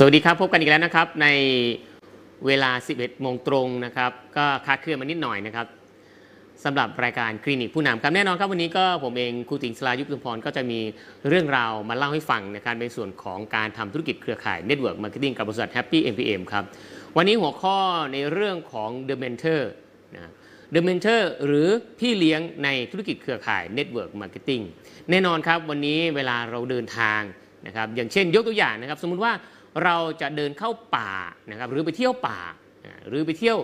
[0.00, 1.28] สวัสดีครับ พบกันอีกแล้วนะครับใน
[2.46, 5.66] เวลา 11 โมงตรงนะครับ ก็คาดเคลื่อนมานิดหน่อยนะครับ
[6.64, 10.80] สำหรับรายการคลินิกผู้นำครับแน่นอนครับวันนี้ก็ผมเองครูติงสลายุทธพรก็จะมี
[11.28, 16.64] เรื่องราวมาเล่าให้ฟังนะครับในส่วนของการทำธุรกิจเครือข่าย Network Marketing กับบริษัท Happy MPM ครับ
[17.16, 17.78] วันนี้หัวข้อ
[18.12, 19.62] ในเรื่องของ The Mentor
[20.14, 20.32] นะ
[20.74, 24.62] The Mentor หรือพี่เลี้ยงในธุรกิจเครือข่าย Network Marketing
[25.10, 27.22] แน่นอนครับวันนี้เวลาเราเดินทาง
[27.66, 29.34] นะครับอย่างเช่นยกตัวอย่างนะครับ สมมุติว่า
[29.84, 31.12] เราจะเดินเข้าป่า
[31.50, 32.40] นะครับหรือไปเที่ยวป่า
[33.08, 33.58] หรือไปเที่ยว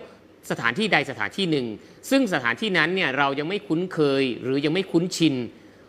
[0.50, 1.66] สถานที่ใดสถานที่หนึ่ง
[2.10, 5.34] ซึ่งสถานที่นั้นเนี่ยเรายังไม่คุ้นเคยหรือยังไม่คุ้นชิน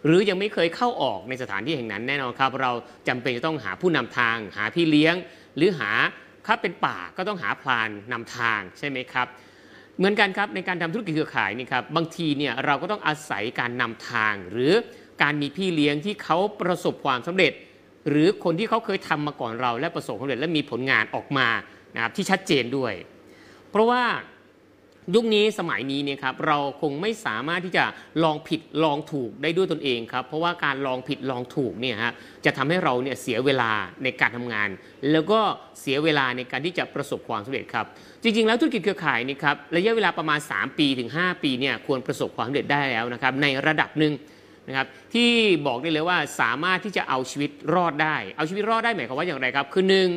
[0.06, 2.72] หรือยังไม่เคยเข้าออกในสถานที่แห่งนั้นแน่นอนครับ เรา
[3.08, 5.16] จำเป็นจะต้องหาผู้นำทาง หาพี่เลี้ยง
[5.58, 5.92] หรือหา
[6.46, 9.28] ถ้าเป็นป่าก็ต้องหาพลานนำทางใช่ไหมครับ
[9.98, 14.74] เหมือนกันครับในการทำธุรกิจเครือข่ายนี่ครับบางทีเนี่ยเราก็ต้องอาศัยการนำทาง หรือ
[15.22, 17.54] การมีพี่เลี้ยงที่เขาประสบความสำเร็จ
[18.10, 21.48] หรือคนที่เขาเคยทำมาก่อนเราและประสบความสำเร็จและมีผลงานออกมา
[21.96, 22.94] นะครับที่ชัดเจนด้วย
[23.70, 24.04] เพราะว่า
[25.16, 27.86] ยุคนี้สมัยนี้เนี่ยครับเราคงไม่สามารถที่จะ
[28.24, 32.14] ลองผิดลองถูกได้ด้วยตนเองครับเพราะว่าการลองผิดลองถูกเนี่ยฮะ
[32.46, 33.72] จะทำให้เราเนี่ยเสียเวลา
[34.04, 34.70] ในการทำงาน
[35.12, 35.40] แล้วก็
[35.80, 37.86] เสียเวลาในการที่จะประสบความสำเร็จครับ
[38.24, 44.14] จริง ๆ แล้วธุรกิจเครือข่ายนี่ครับระยะเวลาประมาณ 3 ปีถึง 5 ปีเนี่ยควรประสบความสำเร็จได้แล้วนะครับในระดับหนึ่ง
[44.68, 45.30] นะครับที่
[45.68, 50.08] บอกได้เลยว่าสามารถที่จะเอาชีวิตรอดได้ เอาชีวิตรอดได้หมายความว่าอย่างไรครับ คือหนึ่ง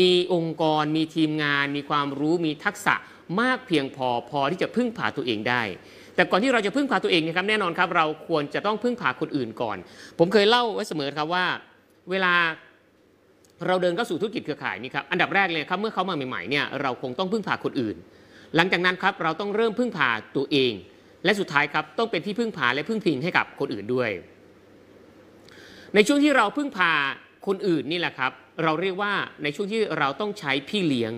[0.00, 2.94] มีองค์กร มีทีมงาน มีความรู้มีทักษะ
[3.40, 5.62] มากเพียงพอพอที่จะพึ่งพาตัวเองได้
[6.14, 9.76] แต่ก่อนที่เราจะพึ่งพาตัวเองนะครับแน่นอนครับเราควรจะต้องพึ่งพาคนอื่นก่อน
[10.18, 11.44] ผมเคยเล่าไว้เสมอครับว่า
[12.10, 12.34] เวลา
[13.66, 17.96] เราเดินเข้าสู่ธุรกิจเครือข่ายนี่ครับอันดับแรกเลยครับเมื่อเขามาใหม่ๆเนี่ยเราคงต้องพึ่งพาคนอื่น
[18.56, 20.72] หลังจากนั้นครับเราต้องเริ่มพึ่งพาตัวเอง
[21.24, 24.10] และสุดท้ายครับต้องเป็นที่พึ่งพาและพึ่งพิงให้กับคนอื่นด้วย
[25.94, 26.92] ในช่วงที่เราพึ่งพา
[27.46, 31.12] คนอื่นนี่แหละครับ เราเรียกว่าในช่วงที่เราต้องใช้พี่เลี้ยง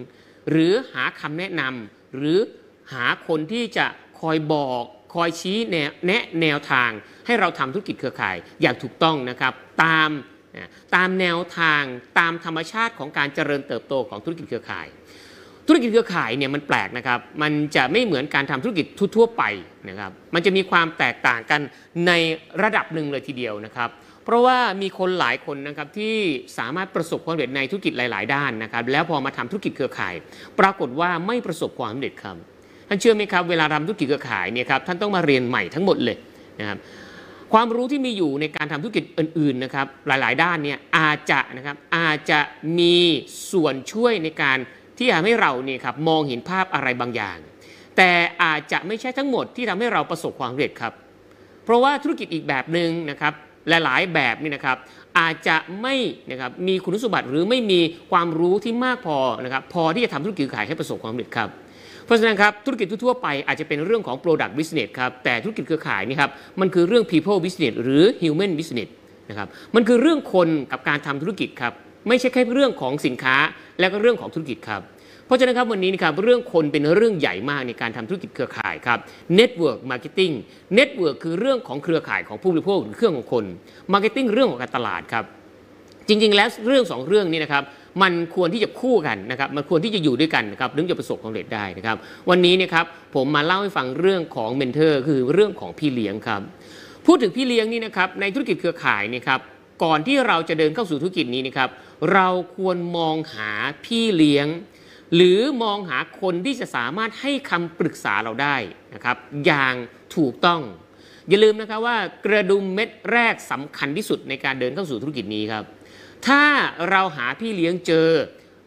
[0.50, 2.38] หรือหาคำแนะนำหรือ
[2.92, 3.86] หาคนที่จะ
[4.20, 4.84] คอยบอก
[5.14, 6.90] คอยชี้แนะแนวทาง
[7.26, 9.52] ให้เราทำธุรกิจเครือข่ายอย่างถูกต้องนะครับ
[9.84, 10.10] ตาม
[10.94, 11.82] ตามแนวทาง
[12.18, 14.86] ตามธรรมชาติของการเจริญเติบโตของธุรกิจเครือข่าย
[15.72, 18.86] ธุรกิจเครือข่ายเนี่ยมันแปลกนะครับ มันจะไม่เหมือนการทำธุรกิจ
[19.16, 19.42] ทั่วไป
[19.88, 21.60] นะครับ มันจะมีความแตกต่างกัน
[22.06, 22.12] ใน
[22.62, 23.88] ระดับหนึ่งเลยทีเดียวนะครับ
[24.24, 26.14] เพราะว่ามีคนหลายคนนะครับที่
[26.58, 30.14] สามารถประสบความสำเร็จในธุรกิจหลาย ๆ ด้านนะครับ แล้วพอมาทำธุรกิจเครือข่าย
[30.60, 32.36] ปรากฏว่าไม่ประสบความสำเร็จครับ
[32.88, 36.16] ท่านเชื่อไหมครับ เวลาทำธุรกิจเครือข่ายเนี่ยครับท่านต้องมาเรียนใหม่ทั้งหมดเลย
[36.60, 36.78] นะครับ
[37.52, 42.40] ความรู้ที่มีอยู่ในการทำธุรกิจอื่นๆนะครับหลายๆ ด้านเนี่ยอาจจะนะครับอาจจะ
[42.78, 42.96] มี
[43.52, 44.58] ส่วนช่วยในการ
[45.00, 47.38] ที่ทำให้เราเนี่ยครับมองเห็นภาพอะไรบางอย่าง
[47.96, 48.10] แต่
[48.42, 50.92] อาจจะไม่ใช่ทั้งหมดที่ทำให้เราประสบความสำเร็จครับ
[51.64, 53.32] เพราะว่าธุรกิจอีกแบบหนึ่งนะครับ
[53.68, 54.76] หลายๆแบบนี่นะครับ
[55.18, 55.94] อาจจะไม่
[56.30, 61.48] นะครับมีคุณสมบัติหรือไม่มีความรู้ที่มากพอนะครับพอที่จะทำธุรกิจขายให้ประสบความสำเร็จครับ
[62.04, 68.90] เพราะฉะนั้นครับธุรกิจทั่วไปอาจจะเป็นเรื่องของ product business ครับแต่ธุรกิจเครือข่ายนี่ครับมันคือเรื่อง people business หรือ human business
[69.28, 71.72] นะครับมันคือเรื่องคนกับการทำธุรกิจครับ
[72.08, 73.36] ไม่ใช่แค่เรื่องของสินค้า
[73.80, 74.82] และก็เรื่องของธุรกิจครับ
[75.26, 78.98] เพราะฉะนั้นครับวันนี้นะครับเรื่องคนเป็นเรื่องใหญ่มากในการทำธุรกิจเครือข่ายครับ
[79.38, 80.34] Network Marketing
[80.78, 83.44] Network คือเรื่องของเครือข่ายของผู้บริโภคหรือเครื่องของคน
[83.92, 85.24] Marketing เรื่องของการตลาดครับ
[86.08, 87.64] จริง ๆ แล้วเรื่องสองเรื่องนี้นะครับ
[88.02, 91.96] มันควรที่จะคู่กันนะครับมันควรที่จะอยู่ด้วยกันนะครับถึงจะประสบความสำเร็จได้นะครับ
[92.30, 92.84] วันนี้นะครับ
[93.14, 96.40] ผมมาเล่าให้ฟังเรื่องของเมนเทอร์คือเรื่องของพี่เลี้ยงครับ
[97.06, 99.40] พูดถึงพี่เลี้ยงนี่นะครับในธุรกิจเครือข่ายนี่ครับ
[99.82, 101.70] ก่อนที่เราจะเดินเข้าสู่ธุรกิจนี้นะครับ
[102.12, 103.50] เราควรมองหา
[103.84, 104.46] พี่เลี้ยง
[105.14, 108.56] หรือมองหาคนที่จะสามารถให้คำปรึกษาเราได้
[108.94, 109.74] นะครับ อย่าง
[110.16, 110.60] ถูกต้อง
[111.28, 111.96] อย่าลืมนะครับว่า
[112.26, 115.64] กระดุมเม็ดแรกสำคัญที่สุดในการเดินเข้าสู่ธุรกิจนี้ครับ
[116.26, 116.44] ถ้า
[116.90, 118.08] เราหาพี่เลี้ยงเจอ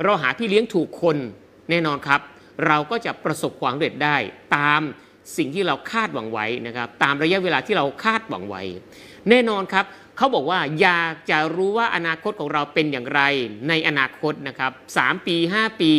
[0.03, 1.18] เราหาพี่เลี้ยงถูกคน
[1.69, 2.22] แน่นอนครับ
[2.68, 4.17] เราก็จะประสบความสำเร็จได้
[4.55, 4.82] ตาม
[5.37, 8.64] สิ่งที่เราคาดหวังไว้นะครับ ตามระยะเวลาที่เราคาดหวังไว้
[9.29, 9.85] แน่นอนครับ
[10.17, 13.21] เขาบอกว่าอยากจะรู้ว่าอนาคตของเราเป็นอย่างไร
[13.69, 15.93] ในอนาคตนะครับ3ปี 5 ปี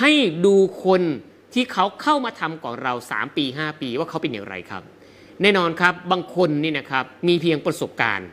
[0.00, 0.10] ให้
[0.46, 1.02] ดูคน
[1.54, 4.82] ที่เขาเข้ามาทำก่อนเรา 3 ปี 5 ปีว่าเขาเป็นอย่างไรครับ
[5.42, 8.28] แน่นอนครับบางคนนี่นะครับมีเพียงประสบการณ์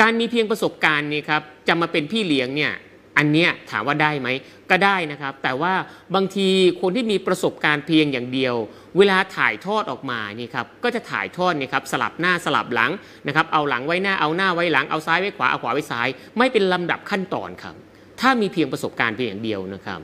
[0.00, 2.72] การมีเพียงประสบการณ์นี่ครับจะมาเป็นพี่เลี้ยงเนี่ย
[3.16, 4.28] อันเนี้ยถามว่าได้ไหม
[4.70, 5.74] ก็ได้นะครับ แต่ว่า
[6.14, 6.48] บางที
[6.80, 8.54] คนที่มีประสบการณ์เพียงอย่างเดียว
[8.98, 12.90] เวลาถ่ายทอดออกมานี่ครับก็จะถ่ายทอดนี่ครับสลับหน้าสลับหลัง
[13.26, 16.08] นะครับเอาหลังไว้หน้าเอาหน้าไว้หลังเอาซ้ายไว้ขวาเอาขวาไว้ซ้าย
[16.38, 17.74] ไม่เป็นลำดับขั้นตอนครับ
[18.20, 20.00] ถ้ามีเพียงประสบการณ์เพียงอย่างเดียวนะครับ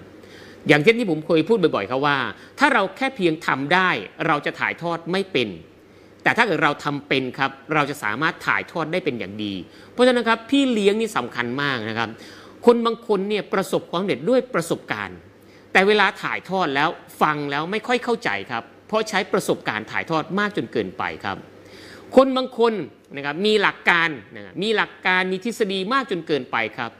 [0.68, 2.18] อย่างเช่นที่ผมเคยพูดบ่อยๆครับว่า
[2.58, 3.90] ถ้าเราแค่เพียงทำได้
[4.26, 5.48] เราจะถ่ายทอดไม่เป็น
[6.22, 9.54] แต่ถ้าเกิดเราทำเป็นครับเราจะสามารถถ่ายทอดได้เป็นอย่างดี
[9.92, 12.08] เพราะฉะนั้นครับพี่เลี้ยงนี่สำคัญมากนะครับ
[12.66, 15.18] คนบางคนเนี่ยประสบความสำเร็จด้วยประสบการณ์
[15.72, 16.88] แต่เวลาถ่ายทอดแล้ว
[17.20, 21.36] ฟังแล้วไม่ค่อยเข้าใจครับ เพราะใช้ประสบการณ์ถ่ายทอดมากจนเกินไปครับ
[22.16, 22.72] คนบางคน
[23.16, 26.90] นะครับมีหลักการนะมีหลักการมีทฤษฎีมากจนเกินไปครับ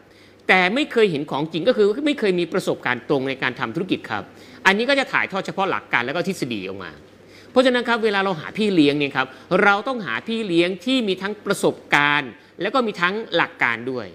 [0.48, 4.22] แต่ไม่เคยเห็นของจริงก็คือไม่เคยมีประสบการณ์ตรงในการทำธุรกิจครับ
[4.66, 6.90] อันนี้ก็จะถ่ายทอดเฉพาะหลักการแล้วก็ทฤษฎีออกมา
[7.50, 9.26] เพราะฉะนั้นครับเวลาเราหาพี่เลี้ยงเนี่ยครับ
[9.62, 12.30] เราต้องหาพี่เลี้ยงที่มีทั้งประสบการณ์
[12.60, 14.06] แล้วก็มีทั้งหลักการด้วย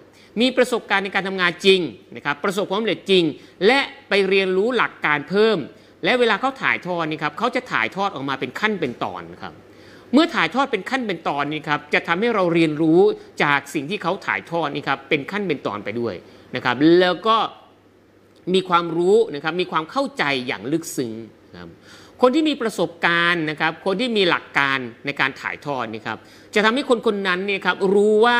[0.41, 1.79] มีประสบการณ์ในการทำงานจริง
[2.15, 3.23] นะครับประสบความสำเร็จจริง
[3.65, 3.79] และ
[4.09, 5.57] ไปเรียนรู้หลักการเพิ่ม
[6.03, 9.53] และเวลาเขาถ่ายทอดนี่ครับเขาจะถ่ายทอดออกมาเป็นขั้นเป็นตอนครับ
[10.13, 13.01] เมื่อถ่ายทอดเป็นขั้นเป็นตอนนี่ครับจะทำให้เราเรียนรู้
[13.43, 16.15] จากสิ่งที่เขาถ่ายทอดนี่ครับเป็นขั้นเป็นตอนไปด้วย
[16.55, 17.37] นะครับ แล้วก็
[18.53, 21.11] มีความรู้นะครับมีความเข้าใจอย่างลึกซึ้ง
[21.53, 21.69] นะครับ
[22.21, 26.17] คนที่มีประสบการณ์นะครับ คนที่มีหลักการในการถ่ายทอดนี่ครับ
[26.55, 28.39] จะทำให้คนคนนั้นเนี่ยครับรู้ว่า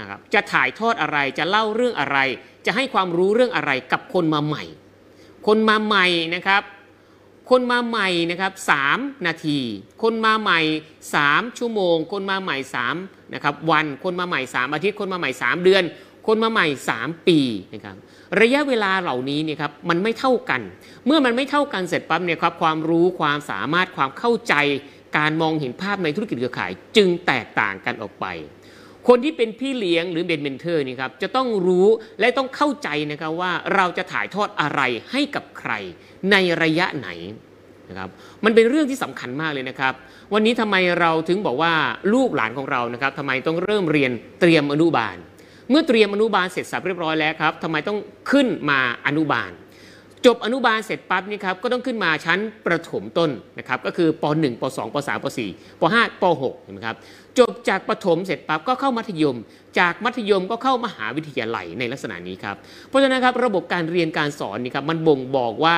[0.00, 2.18] นะครับจะถ่ายทอดอะไรจะเล่าเรื่องอะไร
[2.66, 4.64] จะให้ความรู้เรื่องอะไรกับคนมาใหม่
[5.46, 6.62] คนมาใหม่นะครับ
[7.50, 8.52] คนมาใหม่นะครับ
[8.88, 9.58] 3นาที
[10.02, 10.60] คนมาใหม่
[11.08, 12.56] 3 ชั่วโมง คนมาใหม่
[12.96, 15.84] 3นะครับวันคนมาใหม่ 3 อาทิตย์คนมาใหม่ 3 เดือน
[16.26, 16.66] คนมาใหม่
[16.98, 17.38] 3 ปี
[17.74, 17.96] นะครับ
[18.40, 20.60] ระยะเวลาเหล่านี้เนี่ยครับมันไม่เท่ากัน
[21.06, 24.54] เมื่อมันไม่เท่ากันเสร็จปั๊บเนี่ยครับความรู้ความสามารถความเข้าใจ
[25.18, 28.26] การมองเห็นภาพในธุรกิจเครือข่าย จึงแตกต่างกันออกไป
[29.08, 31.88] คนที่เป็นพี่เลี้ยงหรือเป็นเมนเทอร์นี่ครับจะต้องรู้
[32.20, 34.80] และต้องเข้าใจนะครับว่าเราจะถ่ายทอดอะไร
[35.12, 35.72] ให้กับใคร
[36.30, 37.08] ในระยะไหน
[37.88, 38.10] นะครับ
[38.44, 39.94] มันเป็นเรื่องที่สำคัญมากเลยนะครับ
[40.34, 41.72] วันนี้ทำไมเราถึงบอกว่า
[42.14, 45.16] ลูกหลานของเรานะครับทำไมต้องเริ่มเรียนเตรียมอนุบาล
[45.70, 47.98] เมื่อเตรียมอนุบาลเสร็จสับเรียบร้อยแล้วครับทำไมต้อง
[48.30, 49.50] ขึ้นมาอนุบาล
[50.24, 56.96] จบอนุบาลเสร็จปั๊บนี่ครับก็ต้องขึ้นมาชั้นประถมต้นนะครับก็คือป .1 ป .2 ป .3 ป .4 ป .5 ป .6 เห็นไหมครับ
[57.38, 59.36] จบจากประถมเสร็จปั๊บก็เข้ามัธยม
[59.78, 62.56] จากมัธยมก็เข้ามหาวิทยาลัยในลักษณะนี้ครับ
[62.88, 65.76] เพราะฉะนั้นครับระบบการเรียนการสอนนี่ครับมันบ่งบอกว่า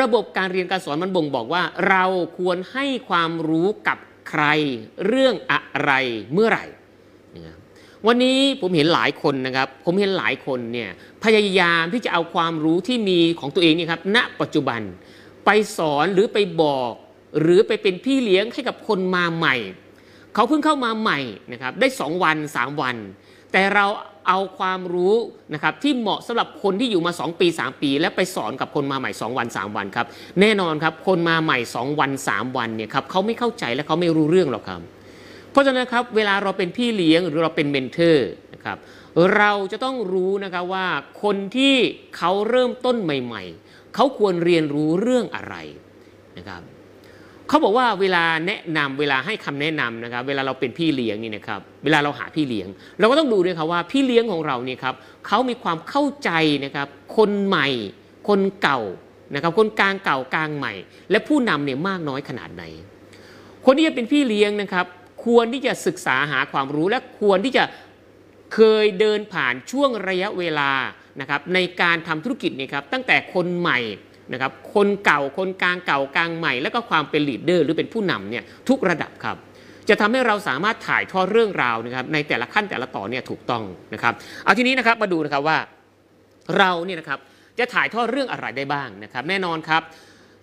[0.00, 2.04] ระบบการเรียนการสอนมันบ่งบอกว่า เรา
[2.38, 3.98] ควรให้ความรู้กับ
[4.30, 4.44] ใคร
[5.06, 5.92] เรื่องอะไร
[6.32, 6.64] เมื่อไหร่
[8.06, 10.90] วันนี้ผมเห็นหลายคนนะครับ ผมเห็นหลายคนเนี่ย
[11.24, 14.80] พยายามที่จะเอาความรู้ที่มีของตัวเองนี่ครับ ณ ปัจจุบัน
[15.44, 16.92] ไปสอนหรือไปบอก
[17.40, 19.56] หรือไปเป็นพี่เลี้ยงให้กับคนมาใหม่
[20.34, 21.20] เขาเพิ่งเข้ามาใหม่
[21.52, 22.96] นะครับได้ 2 วัน 3 วัน
[23.52, 23.86] แต่เรา
[24.28, 25.14] เอาความรู้
[25.54, 30.06] นะครับที่เหมาะสำหรับคนที่อยู่มา 2 ปี 3 ปี และไปสอนกับคนมาใหม่ 2 วัน 3 วันครับ
[30.40, 34.80] แน่นอนครับคนมาใหม่ 2 วัน 3 วันเนี่ยครับเขาไม่เข้าใจและเขาไม่รู้เรื่องหรอกครับ
[35.52, 38.76] เพราะฉะนั้นครับเวลาเราเป็นพี่เลี้ยงหรือเราเป็นเมนเทอร์นะครับ
[39.36, 40.86] เราจะต้องรู้นะครับว่า
[41.22, 41.74] คนที่
[42.16, 45.54] เขาเริ่มต้นใหม่ ๆ เขาควรเรียนรู้เรื่องอะไร
[46.38, 46.62] นะครับ
[47.48, 52.68] เขาบอกว่าเวลาแนะนำเวลาให้คำแนะนำนะครับ เวลาเราเป็นพี่เลี้ยงนี่นะครับ เวลาเราหาพี่เลี้ยง
[52.98, 54.94] เราก็ต้องดูด้วยครับว่าพี่เลี้ยงของเราเนี่ยครับ
[55.26, 56.30] เขามีความเข้าใจ
[56.64, 57.68] นะครับ คนใหม่
[58.28, 58.80] คนเก่า
[59.34, 60.72] นะครับคนกลางเก่ากลางใหม่
[61.10, 62.64] และผู้นำเนี่ยมากน้อยขนาดไหน
[63.64, 64.86] คนที่จะเป็นพี่เลี้ยงนะครับ
[65.24, 67.64] ควรที่จะศึกษาหาความรู้และควรที่จะ
[68.54, 70.72] เคยเดินผ่านช่วงระยะเวลา
[71.20, 73.78] นะครับในการทำธุรกิจนี่ครับตั้งแต่คนใหม่
[74.32, 79.36] นะครับคนเก่าคนกลางเก่ากลางใหม่ แล้วก็ความเป็นลีดเดอร์หรือเป็นผู้นำเนี่ยทุกระดับครับ
[79.88, 83.62] จะทำให้เราสามารถถ่ายทอดเรื่องราวนะครับในแต่ละขั้นแต่ละตอนเนี่ยถูกต้อง
[83.94, 84.14] นะครับ
[84.44, 85.58] เอาทีนี้นะครับมาดูนะครับว่า
[86.58, 87.18] เราเนี่ยนะครับ
[87.58, 89.82] จะถ่ายทอดเรื่องอะไรได้บ้างนะครับ แน่นอนครับ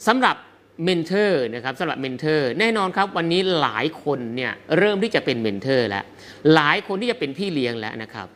[0.07, 0.35] สำหรับ
[0.85, 6.03] mentor นะครับสำหรับ mentor แน่นอนครับวันนี้หลายคนเนี่ยเริ่มที่จะเป็น mentor แล้ว
[6.53, 8.27] หลายคนที่จะเป็นพี่เลี้ยงแล้วนะครับ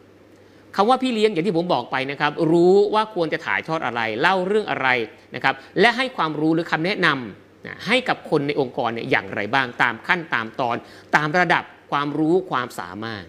[0.76, 4.88] คำว่าพี่เลี้ยงอย่างที่ผมบอกไปนะครับ รู้ว่าควรจะถ่ายทอดอะไร เล่าเรื่องอะไร
[5.36, 10.76] นะครับและให้ความรู้หรือคำแนะนำนะให้กับคนในองค์กรเนี่ยอย่างไรบ้างตามขั้นตามตอน
[11.16, 13.24] ตามระดับความรู้ความสามารถ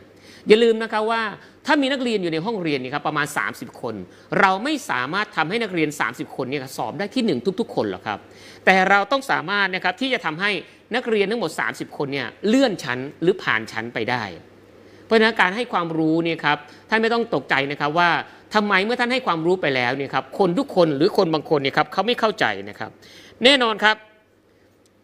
[0.49, 1.23] อย่าลืมนะครับว่า
[1.67, 3.95] ถ้ามีนักเรียนอยู่ในห้องเรียนนี่ครับประมาณ 30 คน
[4.41, 8.19] เราไม่สามารถทำให้นักเรียน 30 คนเนี่ยสอบได้ที่ 1 ทุก ๆ คนหรอกครับ
[8.65, 10.51] แต่เราต้องสามารถนะครับที่จะทำให้
[10.95, 14.23] นักเรียนทั้งหมด 30 คนเนี่ยเลื่อนชั้นหรือผ่านชั้นไปได้
[15.05, 16.59] เพราะฉะนั้นการให้ความรู้เนี่ยครับ
[16.91, 18.11] ท่านไม่ต้องตกใจนะครับว่า
[18.55, 22.91] ทำไมเมื่อท่านให้ความรู้ไปแล้วเนี่ยครับคนทุกคนหรือคนบางคนเนี่ยครับเขาไม่เข้าใจนะครับ
[23.45, 23.97] แน่นอนครับ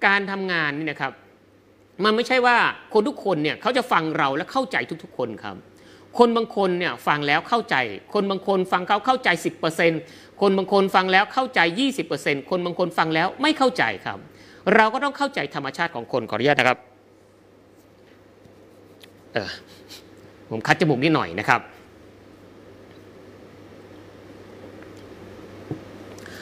[0.06, 1.12] การทำงานนี่นะครับ
[2.04, 2.56] มันไม่ใช่ว่า
[2.92, 5.56] คนทุกคนเนี่ยเขาจะฟังเราและเข้าใจทุกๆ คนครับ
[6.18, 7.76] คนบางคนเนี่ยฟังแล้วเข้าใจ
[8.14, 9.28] คนบางคนฟังเขาเข้าใจ
[9.84, 11.60] 10%คนบางคนฟังแล้วเข้าใจ
[12.06, 14.18] 20%คนบางคนฟังแล้วไม่เข้าใจครับ
[14.76, 16.78] เราก็ต้องเข้าใจธรรมชาติของคนขออนุญาตนะครับ
[19.34, 19.50] เออ
[20.50, 21.60] ผมคัดจมูกนิดหน่อยนะครับ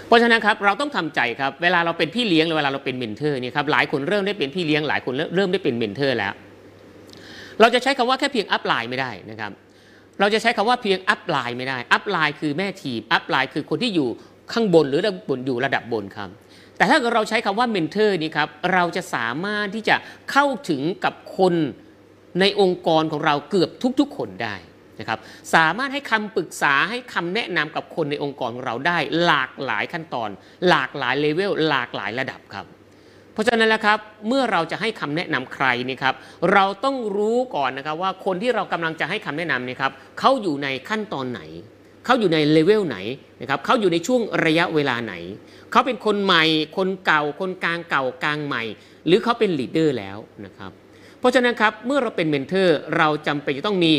[0.06, 6.32] เพราะฉะนั้นครับเราต้องทำใจครับ เวลาเราเป็นพี่เลี้ยงหรือเวลาเราเป็น mentor นี่ครับหลายคนเริ่มได้เป็นพี่เลี้ยงหลายคนเริ่มได้เป็น mentor แล้ว
[7.60, 9.52] เราจะใช้คำว่าแค่เพียง upline ไม่ได้นะครับ
[10.20, 14.08] เราจะใช้คำว่าเพียง upline ไม่ได้ upline คือแม่ทีม upline คือคนที่อยู่
[14.52, 16.28] ข้างบนหรือระดับนอยู่ระดับบนครับ
[16.76, 19.96] แต่ถ้าเราใช้คำว่า mentor นี่ครับเราจะสามารถที่จะ
[20.30, 21.54] เข้าถึงกับคน
[22.40, 24.54] ในองค์กรของเราเกือบทุกๆ คนได้
[25.00, 25.18] นะครับ
[25.54, 30.28] สามารถให้คำปรึกษาให้คำแนะนำกับคนในองค์กรของเราได้ หลากหลายขั้นตอน
[30.68, 32.66] หลากหลายเลเวลหลากหลายระดับครับ
[33.38, 36.14] เพราะฉะนั้นแล้วครับเมื่อเราจะให้คำแนะนำใครนี่ครับ
[36.52, 41.40] เราต้องรู้ก่อนนะครับว่าคนที่เรากำลังจะให้คำแนะนำนี่ครับเขาอยู่ในขั้นตอนไหน
[42.04, 42.98] เขาอยู่ในเลเวลไหน
[43.40, 45.14] นะครับเขาอยู่ในช่วงระยะเวลาไหน
[45.70, 46.44] เขาเป็นคนใหม่
[46.76, 48.62] คนเก่าคนกลางเก่ากลางใหม่
[49.06, 50.70] หรือเขาเป็น leader แล้วนะครับ
[51.18, 53.92] เพราะฉะนั้นครับเมื่อเราเป็น mentor เราจำเป็นจะต้องมี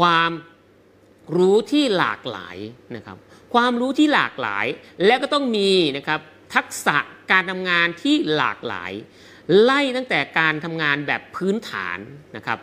[0.00, 0.30] ความ
[1.36, 2.56] รู้ที่หลากหลาย
[2.96, 3.16] นะครับ
[3.54, 4.66] ความรู้ที่หลากหลาย
[5.06, 6.20] และก็ต้องมีนะครับ
[6.54, 6.96] ทักษะ
[7.32, 8.92] การทำงานที่หลากหลาย
[9.62, 11.98] ไล่ตั้งแต่การทำงานแบบพื้นฐาน
[12.36, 12.58] นะครับ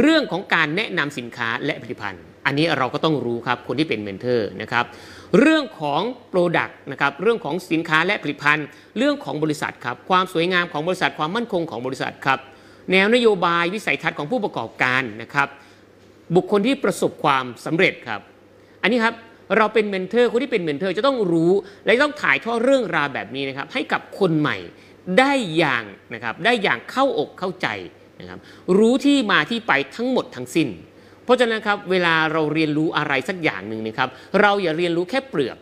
[0.00, 4.84] เรื่องของการแนะนำสินค้าและผลิตภัณฑ์ อันนี้เราก็ต้องรู้ครับคนที่เป็น mentor นะครับ
[5.40, 6.00] เรื่องของ
[6.32, 8.66] Product นะครับเรื่องของสินค้าและผลิตภัณฑ์
[8.98, 12.38] เรื่องของบริษัทครับความสวยงามของบริษัทความมั่นคงของบริษัทครับ
[12.92, 15.48] แนวนโยบายวิสัยทัศน์ของผู้ประกอบการนะครับ
[16.36, 18.20] บุคคลที่ประสบความสำเร็จครับ
[18.82, 19.14] อันนี้ครับ
[19.56, 21.52] เราเป็น mentor คนที่เป็น mentor จะต้องรู้
[21.84, 24.56] และต้องถ่ายทอดเรื่องราวแบบนี้นะครับให้กับคนใหม่
[25.18, 25.84] ได้อย่าง
[26.14, 27.68] นะครับได้อย่างเข้าอกเข้าใจ
[28.20, 28.38] นะครับ
[28.78, 30.68] รู้ที่มาที่ไปทั้งหมดทั้งสิ้น
[31.24, 34.08] เพราะฉะนั้นครับเวลาเราเรียนรู้อะไรสักอย่างหนึ่งนะครับ
[34.40, 35.56] เราอย่าเรียนรู้แค่เปลือก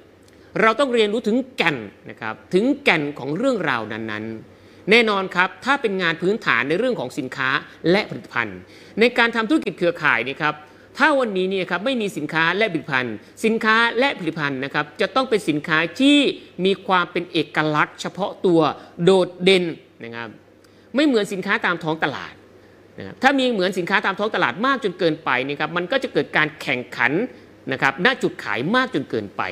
[0.62, 1.76] เราต้องเรียนรู้ถึงแก่น
[2.10, 7.50] นะครับถึงแก่นของเรื่องราวนั้นๆแน่นอนครับ ถ้าเป็นงานพื้นฐานในเรื่องของสินค้า
[7.90, 8.58] และผลิตภัณฑ์
[9.00, 10.54] ในการทำธุรกิจเครือข่ายนี่ครับ
[10.98, 16.18] ถ้าวันนี้เนี่ยครับไม่มีสินค้าและผลิตภัณฑ์ สินค้าและผลิตภัณฑ์นะครับจะต้องเป็นสินค้าที่
[16.64, 18.60] มีความเป็นเอกลักษณ์ เฉพาะตัว
[19.04, 19.64] โดดเด่น
[20.04, 20.28] นะครับ
[20.94, 22.32] ไม่เหมือนสินค้าตามท้องตลาด
[22.98, 27.12] นะครับถ้ามีเหมือนสินค้าตามท้องตลาดมากจนเกินไปนี่ครับมันก็จะเกิดการแข่งขัน
[27.72, 29.42] นะครับณจุดขายมากจนเกินไป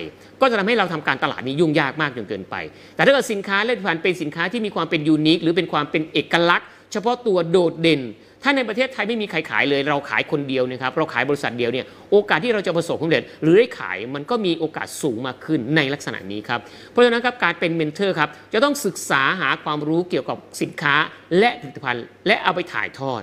[0.40, 2.56] ก็จะทำให้เราทำการตลาดนี้ยุ่งยากมากจนเกินไป
[2.94, 8.00] แต่ถ้าเกิดสินค้าและผลิตภัณฑ์เป็นสินค้าที่มีความเป็นยูนิคหรือเป็นความเป็นเอกลักษณ์ เฉพาะตัวโดดเด่น
[8.42, 20.94] ถ้าในประเทศไทยไม่มีใครขายเลย เราขายคนเดียวนะครับเราขายบริษัทเดียวเนี่ยโอกาสที่เราจะประสบความสำเร็จหรือได้ขายมันก็มีโอกาสสูงมากขึ้นในลักษณะนี้ครับเพราะฉะนั้นครับการเป็นเมนเทอร์ครับจะต้องศึกษาหาความรู้เกี่ยวกับสินค้า
[21.38, 23.22] และผลิตภัณฑ์ และเอาไปถ่ายทอด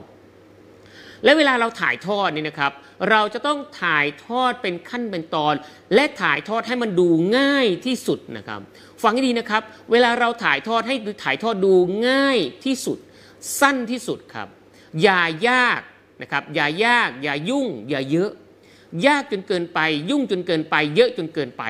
[1.24, 2.72] และเวลาเราถ่ายทอดนี่นะครับ
[3.10, 5.54] เราจะต้องถ่ายทอดเป็นขั้นเป็นตอน
[5.96, 7.08] และถ่ายทอดให้มันดู
[7.38, 8.62] ง่ายที่สุดนะครับ
[9.04, 11.74] ฟังให้ดีนะครับ เวลาเราถ่ายทอดให้ถ่ายทอดดู
[12.08, 12.98] ง่ายที่สุด
[13.60, 14.48] สั้นที่สุดครับ
[15.02, 15.82] อย่ายาก
[16.22, 18.32] นะครับอย่ายาก อย่ายุ่ง อย่าเยอะ
[19.08, 19.80] ยากจนเกินไป
[20.10, 21.64] ยุ่งจนเกินไป เยอะจนเกินไป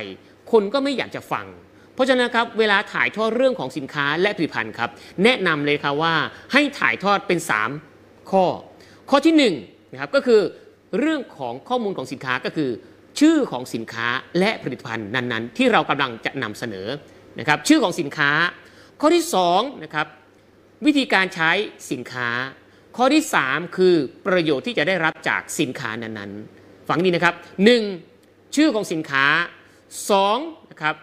[0.51, 1.45] คนก็ไม่อยากจะฟัง
[1.93, 4.89] เพราะฉะนั้นครับเวลาถ่ายทอดเรื่องของสินค้าและผลิตภัณฑ์ครับ
[5.23, 6.15] แนะนำเลยครับว่า
[6.53, 7.39] ให้ถ่ายทอดเป็น
[7.83, 8.45] 3 ข้อ
[9.09, 9.53] ข้อที่1นง
[9.91, 10.41] นะครับก็คือ
[10.99, 12.69] เรื่องของข้อมูลของสินค้าก็คือ
[13.19, 14.07] ชื่อของสินค้า
[14.39, 16.87] และผลิตภัณฑ์นั้นๆ ที่เรากำลังจะนำเสนอ
[17.39, 18.31] นะครับชื่อของสินค้า
[19.01, 20.07] ข้อที่2นะครับ
[20.85, 21.51] วิธีการใช้
[21.91, 22.29] สินค้า
[22.97, 23.95] ข้อที่ 3 คือ
[24.27, 27.35] ประโยชน์ที่จะได้รับจากสินค้านั้นๆฟังดีนะครับ
[27.95, 28.55] 1.
[28.55, 29.25] ชื่อของสินค้า
[29.97, 30.71] 2.
[30.71, 30.95] นะครับ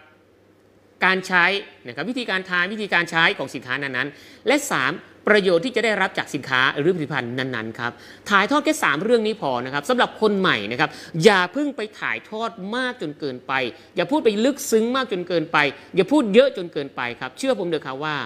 [1.05, 1.45] การใช้
[1.87, 4.57] นะครับวิธีการทานวิธีการใช้ของสินค้านั้นๆ และ
[4.93, 5.27] 3.
[5.29, 7.93] ประโยชน์ที่จะได้รับจากสินค้าหรือผลิตภัณฑ์นั้นๆครับ
[8.31, 10.91] ถ่ายทอดแค่ 3 เรื่องนี้พอนะครับสำหรับคนใหม่นะครับ
[11.25, 13.53] อย่าเพิ่งไปถ่ายทอดมากจนเกินไป
[13.97, 15.59] อย่าพูดไปลึกซึ้งมากจนเกินไป
[15.97, 18.17] อย่าพูดเยอะจนเกินไปครับ เชื่อผมเถอะครับว่า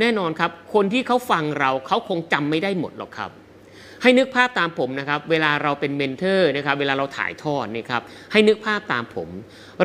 [0.00, 3.30] แน่นอนครับ คนที่เขาฟังเราเขาคงจำไม่ได้หมดหรอกครับ
[4.02, 9.28] ให้นึกภาพตามผมนะครับ เวลาเราเป็น mentor นะครับ เวลาเราถ่ายทอดนี่ครับ ให้นึกภาพตามผม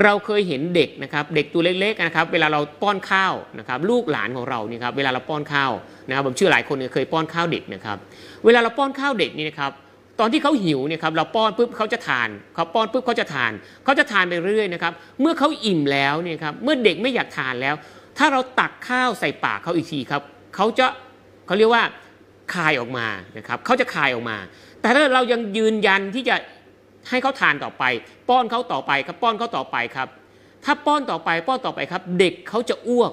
[0.04, 5.72] เราเคยเห็นเด็กนะครับ เด็กตัวเล็กๆนะครับ เวลาเราป้อนข้าวนะครับ ลูกหลานของเรานี่ครับ เวลาเราป้อนข้าว
[6.08, 7.98] นะครับ ผมเชื่อหลายคนเคยป้อนข้าวเด็กนะครับ
[8.46, 9.72] เวลาเราป้อนข้าวเด็กนี่นะครับ
[10.20, 13.52] ตอนที่เขาหิวเนี่ยครับเราป้อนปุ๊บเขาจะทานเขาป้อนปุ๊บเขาจะทาน
[13.84, 17.76] เขาจะทานไปเรื่อยนะครับ เมื่อเขาอิ่มแล้วเนี่ยครับเมื่อเด็กไม่อยากทานแล้ว
[18.20, 20.22] ถ้าเราตักข้าวใส่ปากเขาอีกทีครับ
[20.56, 20.88] เขาจะ
[21.46, 21.84] เขาเรียกว่า
[22.54, 23.08] คายออกมา
[23.38, 24.38] นะครับเขาจะคายออกมา
[24.82, 26.36] แต่ถ้าเรายังยืนยันที่จะ
[27.10, 27.84] ให้เขาทานต่อไป
[28.30, 30.08] ป้อนเขาต่อไปครับป้อนเขาต่อไปครับ
[30.66, 33.12] ถ้าป้อนต่อไปป้อนต่อไปครับ เด็กเขาจะอ้วก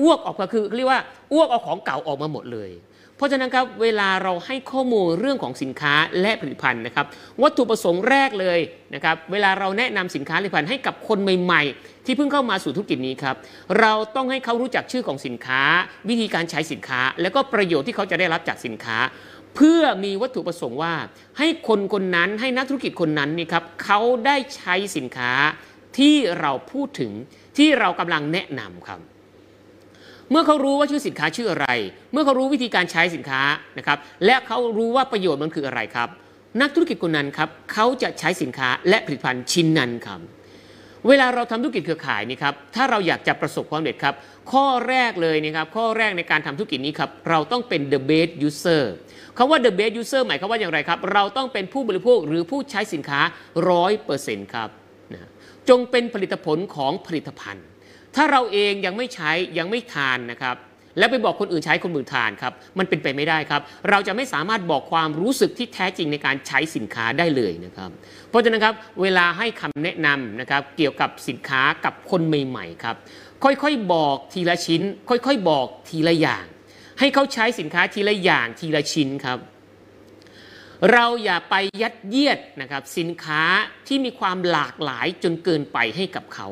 [0.00, 1.00] อ้วกออกมาคือเรียกว่า
[1.32, 2.70] อ้วกเอาของเก่าออกมาหมดเลย
[3.20, 7.06] เพราะฉะนั้นครับเวลาเราให้ข้อมูลเรื่องของสินค้าและผลิตภัณฑ์นะครับ
[7.42, 8.58] วัตถุประสงค์แรกเลย
[8.94, 13.36] นะครับเวลาเราแนะนำสินค้าผลิตภัณฑ์ให้กับคนใหม่ ๆ ที่เพิ่งเข้ามาสู่ธุรกิจนี้ครับ
[13.80, 15.62] เราต้องให้เขารู้จักชื่อของสินค้า
[16.08, 18.98] วิธีการใช้สินค้า แล้วก็ประโยชน์ที่เขาจะได้รับจากสินค้า
[19.56, 20.94] เพื่อมีวัตถุประสงค์ว่า
[21.38, 25.32] ให้คนคนนั้นให้นักธุรกิจคนนั้นนี่ครับเขาได้ใช้สินค้า
[25.98, 27.12] ที่เราพูดถึง
[27.58, 29.00] ที่เรากำลังแนะนำครับ
[30.30, 31.66] เมื่อเขารู้ว่าชื่อสินค้าชื่ออะไร
[32.12, 33.42] เมื่อเขารู้วิธีการใช้สินค้า
[33.78, 36.08] นะครับ และเขารู้ว่าประโยชน์มันคืออะไรครับ
[36.60, 40.20] นักธุรกิจคนนั้นครับเขาจะใช้สินค้าและผลิตภัณฑ์ชิ้นนั้นครับ
[41.08, 44.14] เวลาเราทำธุรกิจเครือข่ายนี่ครับ ถ้าเราอยากจะประสบความสำเร็จครับ
[44.52, 48.82] ข้อแรกเลยนะครับ ข้อแรกในการทำธุรกิจนี้ครับ เราต้องเป็น the best user
[49.36, 53.20] คำว่า the best user หมายความว่าอย่างไรครับ เราต้องเป็นผู้บริโภคหรือผู้ใช้สินค้า
[53.70, 54.68] ร้อยเปอร์เซ็นต์ครับ
[55.12, 55.28] นะ
[55.68, 57.64] จงเป็นผลิตผลของผลิตภัณฑ์
[58.16, 60.56] ถ้าเราเองยังไม่ใช้ยังไม่ทานนะครับ
[60.98, 67.90] แล้วไปบอกคนอื่นใช้คนอื่นทานครับ มันเป็นไปไม่ได้ครับ เราจะไม่สามารถบอกความรู้สึกที่แท้จริงในการใช้สินค้าได้เลยนะครับ
[68.28, 72.96] เพราะฉะนั้นครับเวลาให้คำแนะนำนะครับ เกี่ยวกับสินค้ากับคนใหม่ๆครับ
[73.44, 76.44] ค่อยๆบอกทีละชิ้น ค่อยๆบอกทีละอย่าง
[76.98, 79.38] ให้เขาใช้สินค้าทีละอย่างทีละชิ้นครับ
[80.92, 83.42] เราอย่าไปยัดเยียดนะครับสินค้า
[83.86, 86.48] ที่มีความหลากหลายจนเกินไปให้กับเขา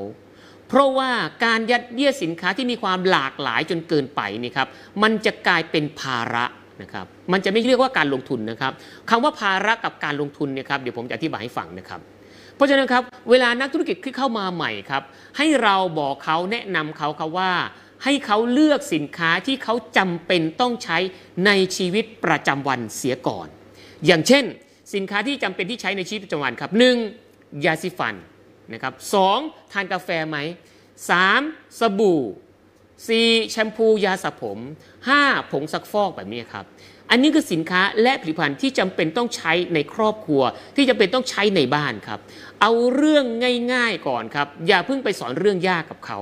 [0.68, 1.10] เพราะว่า
[1.44, 4.68] การยัดเยียดสินค้าที่มีความหลากหลายจนเกินไปนี่ครับ
[5.02, 6.44] มันจะกลายเป็นภาระ
[6.82, 8.72] นะครับมันจะไม่เรียกว่าการลงทุนนะครับ
[9.10, 12.00] คำว่าภาระกับการลงทุนเนี่ยครับเดี๋ยวผมจะอธิบายให้ฟังนะครับ
[12.56, 15.02] เพราะฉะนั้นครับเวลานักธุรกิจที่เข้ามาใหม่ครับ
[15.36, 17.52] ให้เราบอกเขาแนะนำเขาครับว่า
[18.04, 20.98] ให้เขาเลือกสินค้าที่เขาจำเป็นต้องใช้
[21.46, 23.48] ในชีวิตประจำวันเสียก่อน
[24.06, 24.44] อย่างเช่น
[24.94, 26.70] สินค้าที่จำเป็นที่ใช้ในชีวิตประจำวันครับ
[27.16, 27.64] 1.
[27.64, 28.14] ยาสีฟัน
[28.72, 29.14] นะครับส
[29.72, 30.38] ทานกาแฟไหม
[31.08, 31.80] 3.
[31.80, 32.22] สบู่
[33.36, 33.50] 4.
[33.50, 34.58] แชมพูยาสระผม
[35.04, 35.50] 5.
[35.50, 36.64] ผงซักฟอกแบบนี้ครับ
[37.10, 40.42] อันนี้คือสินค้าและผลิตภัณฑ์ที่จำเป็นต้องใช้ในครอบครัว
[40.76, 42.20] ที่จำเป็นต้องใช้ในบ้านครับ
[42.60, 43.24] เอาเรื่อง
[43.72, 46.20] ง่ายๆก่อนครับ อย่าเพิ่งไปสอนเรื่องยากกับเขา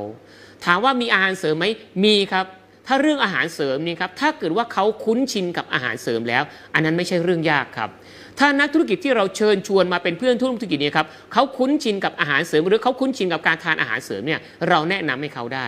[0.65, 1.67] ถามว่ามีอาหารเสริมไหม
[2.05, 2.47] มีครับ
[2.87, 6.43] ถ้าเรื่องอาหารเสริมนี่ครับถ้าเกิดว่าเขาคุ้นชินกับอาหารเสริมแล้ว
[6.75, 7.91] อันนั้นไม่ใช่เรื่องยากครับ
[8.39, 15.67] ถ้านักธุรกิจที่เราเชิญชวนมาเป็นเพื่อนธุรกิจเนี่ยครับเขาคุ้นชินกับอาหารเสริมหรือเขาคุ้นชินกับการทานอาหารเสริมเนี่ยเราแนะนำให้เขาได้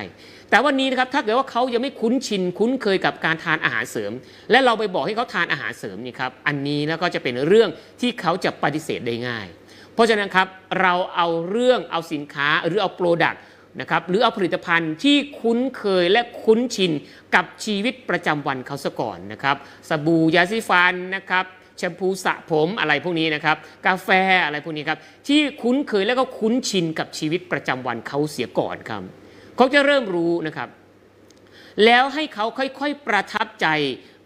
[0.50, 4.12] แต่วันนี้นะครับถ้าเกิดว่าเขายังไม่คุ้นชินคุ้นเคยกับการทานอาหารเสริม
[4.50, 7.68] และเราไปบอกให้เขาทานอาหารเสริมนี่ครับอันนี้แล้วก็จะเป็นเรื่อง
[8.00, 9.46] ที่เขาจะปฏิเสธได้ง่าย
[9.94, 10.46] เพราะฉะนั้นครับ
[10.80, 13.42] เราเอาเรื่องเอาสินค้าหรือเอาโปรดักต์
[13.80, 16.92] นะครับหรือเอาผลิตภัณฑ์ที่คุ้นเคยและคุ้นชิน
[17.34, 19.56] กับชีวิตประจำวันเขาซะก่อนนะครับ
[19.88, 21.44] สบู่ยาสีฟันนะครับ
[21.78, 24.08] แชมพูสระผมอะไรพวกนี้นะครับ กาแฟ
[24.44, 29.02] อะไรพวกนี้ครับ ที่คุ้นเคยและก็คุ้นชินกับชีวิตประจำวันเขาเสียก่อนครับ
[29.56, 30.68] เขาจะเริ่มรู้นะครับ
[31.84, 33.66] แล้วให้เขาค่อยๆประทับใจ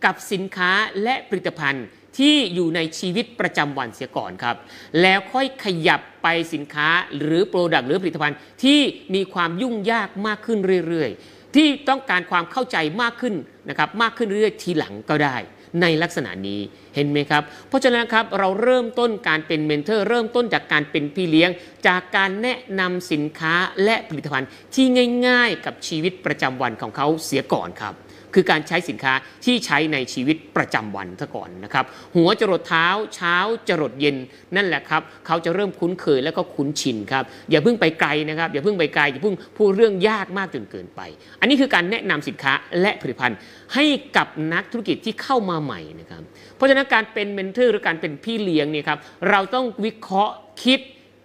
[0.04, 0.70] กับสินค้า
[1.02, 1.86] และผลิตภัณฑ์
[2.18, 4.56] ที่อยู่ในชีวิตประจำวันเสียก่อนครับ
[5.02, 6.88] แล้วค่อยขยับไปสินค้า
[7.20, 8.80] หรือ product หรือผลิตภัณฑ์ที่
[9.14, 13.34] มีความยุ่งยากมากขึ้นเรื่อยๆ ที่ต้องการความเข้าใจมากขึ้น
[13.68, 15.36] นะครับมากขึ้นเรื่อยๆทีหลังก็ได้
[15.80, 16.60] ในลักษณะนี้
[16.94, 21.50] เห็นไหมครับ เพราะฉะนั้นครับเราเริ่มต้นการเป็น mentor เริ่มต้นจากการเป็นพี่เลี้ยง
[21.86, 23.54] จากการแนะนำสินค้า
[23.84, 24.86] และผลิตภัณฑ์ที่
[25.26, 27.94] ง่าย ๆ กับชีวิตประจำวันของเขาเสียก่อนครับ
[28.34, 29.12] คือการใช้สินค้า
[29.44, 31.84] ที่ใช้ในชีวิตประจำวันซะก่อนนะครับ
[32.16, 33.36] หัวจรดเท้าเช้า
[33.68, 34.16] จรดเย็น
[34.56, 41.00] นั่นแหละครับเขาจะเริ่มคุ้นเคยแล้วก็คุ้นชินครับอย่าเพิ่งไปไกลนะครับอย่าเพิ่งไปไกลอย่าเพิ่งพูดเรื่องยากมากจนเกินไป
[41.40, 43.38] อันนี้คือการแนะนำสินค้าและผลิตภัณฑ์
[43.74, 43.84] ให้
[44.16, 46.22] กับนักธุรกิจที่เข้ามาใหม่นะครับ
[46.56, 48.98] เพราะฉะนั้นการเป็น mentor หรือการเป็นพี่เลี้ยงเนี่ยครับ
[49.30, 50.80] เราต้องวิเคราะห์คิด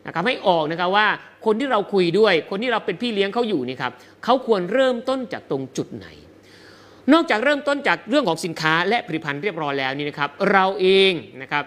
[0.06, 1.08] นะครับให้ออกนะครับว่า
[1.46, 3.92] คนที่เราคุยด้วย คนที่เราเป็นพี่เลี้ยงเขาอยู่นี่ครับ
[4.24, 6.08] เขาควรเริ่มต้นจากตรงจุดไหน
[7.14, 11.64] นอกจากเริ่มต้นจากเรื่องของสินค้าและผลิตภัณฑ์เรียบร้อยแล้วนี่นะครับ เราเองนะครับ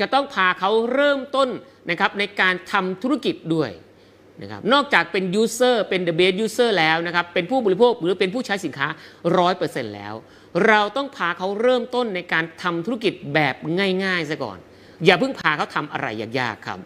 [0.00, 1.48] จะต้องพาเขาเริ่มต้น
[1.90, 3.70] นะครับในการทำธุรกิจด้วย
[4.42, 8.88] นะครับนอกจากเป็นยูเซอร์เป็น the base user แล้วนะครับเป็นผู้บริโภคหรือเป็นผู้ใช้สินค้า
[9.42, 10.14] 100%แล้ว
[10.66, 13.54] เราต้องพาเขาเริ่มต้นในการทำธุรกิจแบบ
[14.04, 14.58] ง่ายๆซะก่อน
[15.04, 16.78] อย่าเพิ่งพาเขาทำอะไรยากๆครับ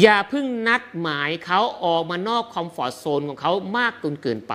[0.00, 4.54] อย่าเพิ่งนัดหมายเขาออกมานอก comfort zone ของเขามากจนเกินไป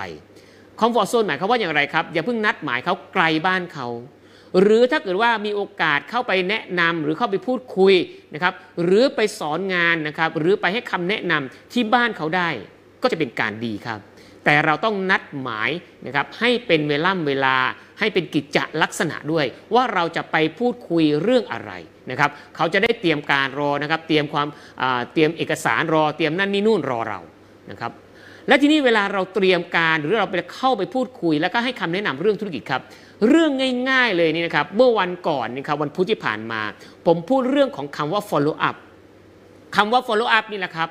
[0.79, 3.87] comfort zone หมายความว่าอย่างไรครับ อย่าเพิ่งนัดหมายเขาไกลบ้านเขา
[4.61, 7.93] หรือถ้าเกิดว่ามีโอกาสเข้าไปแนะนำหรือเข้าไปพูดคุย
[8.33, 12.49] นะครับหรือไปสอนงานนะครับหรือไปให้คำแนะนำที่บ้านเขาได้
[13.01, 13.99] ก็จะเป็นการดีครับ
[14.45, 15.69] แต่เราต้องนัดหมาย
[16.05, 17.55] นะครับให้เป็นเวล่ำเวลา
[17.99, 21.71] ให้เป็นกิจจลักษณะด้วย ว่าเราจะไปพูดคุยเรื่องอะไร
[22.11, 24.47] นะครับเขาจะได้เตรียมการรอนะครับเตรียมความ
[25.13, 27.19] เตรียมเอกสารรอ เตรียมนั่นนี่นู่นรอเรา
[27.71, 27.91] นะครับ
[28.47, 32.81] และทีนี้เวลาเราเตรียมการหรือเราไปเข้าไปพูดคุย แล้วก็ให้คำแนะนำเรื่องธุรกิจครับ
[33.29, 33.51] เรื่อง
[33.89, 36.61] ง่ายๆเลยนี่นะครับเมื่อวันก่อนนะครับวันพุธที่ผ่านมา
[37.05, 38.75] ผมพูดเรื่องของคำว่า follow up
[39.75, 40.89] คำว่า follow up นี่แหละครับ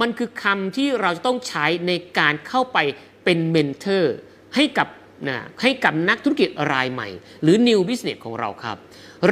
[0.00, 2.78] มันคือคำที่เราจะต้องใช้ในการเข้าไป
[3.24, 4.14] เป็นเมนเทอร์
[4.54, 4.88] ให้กับ
[5.28, 7.08] นะให้กับนักธุรกิจรายใหม่
[7.42, 8.76] หรือ new business ของเราครับ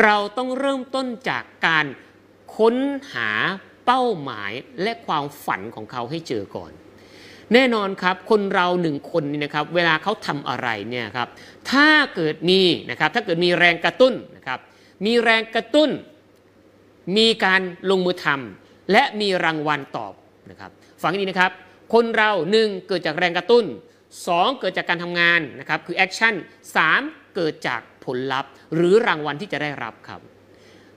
[0.02, 1.86] เราต้องเริ่มต้นจากการ
[2.56, 2.74] ค้น
[3.12, 3.30] หา
[3.86, 6.72] เป้าหมายและความฝันของเขาให้เจอก่อน
[7.52, 11.28] แน่นอนครับคนเราหนึ่งคนนี่นะครับเวลาเขาทำอะไรเนี่ยครับ
[11.70, 14.58] ถ้าเกิดมีนะครับถ้าเกิดมีแรงกระตุ้นนะครับ
[15.06, 15.90] มีแรงกระตุ้น
[17.16, 20.14] มีการลงมือทำและมีรางวัลตอบ
[20.50, 20.70] นะครับ
[21.02, 21.52] ฟังให้ดีนะครับ
[21.94, 23.64] คนเราหนึ่งเกิดจากแรงกระตุ้น
[24.12, 26.34] 2 เกิดจากการทำงานนะครับคือแอคชั่น
[26.84, 30.20] 3เกิดจากผลลัพธ์ หรือรางวัลที่จะได้รับครับ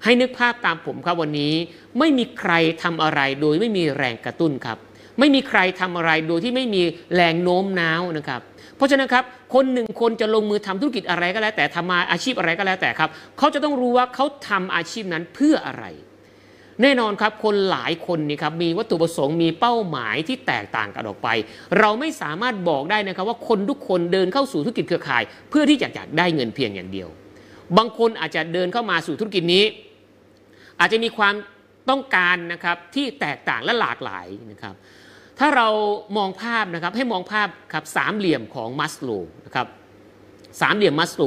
[0.04, 1.54] ให้นึกภาพตามผมครับวันนี้
[2.00, 4.78] ไม่มีใครทำอะไรโดยไม่มีแรงกระตุ้นครับ
[5.20, 6.82] ไม่มีใครทำอะไรโดยที่ไม่มี
[7.16, 8.42] แรงโน้มน้าวนะครับ
[8.76, 15.86] เพราะฉะนั้นครับคนหนึ่งคนจะลงมือทำธุรกิจอะไรก็แล้วแต่ทำมาอาชีพอะไรก็แล้วแต่ครับเขาจะต้องรู้ว่าเขาทำอาชีพนั้นเพื่ออะไร
[16.82, 21.28] แน่นอนครับคนหลายคนนี่ครับมีวัตถุประสงค์มีเป้าหมายที่แตกต่างกันออกไป
[21.80, 27.10] เราไม่สามารถบอกได้นะครับว่าคนทุกคนเดินเข้าสู่ธุรกิจเครือข่าย เพื่อที่จะอยากได้เงินเพียงอย่างเดียว
[27.78, 29.64] บางคนอาจจะเดินเข้ามาสู่ธุรกิจนี้
[30.80, 31.34] อาจจะมีความ
[31.90, 34.76] ต้องการนะครับที่แตกต่างและหลากหลายนะครับ
[35.39, 35.67] ถ้าเรา
[36.17, 39.10] มองภาพนะครับให้มองภาพครับสามเหลี่ยมของมัสโล
[39.45, 39.67] นะครับ
[40.62, 41.23] สามเหลี่ยมมัสโล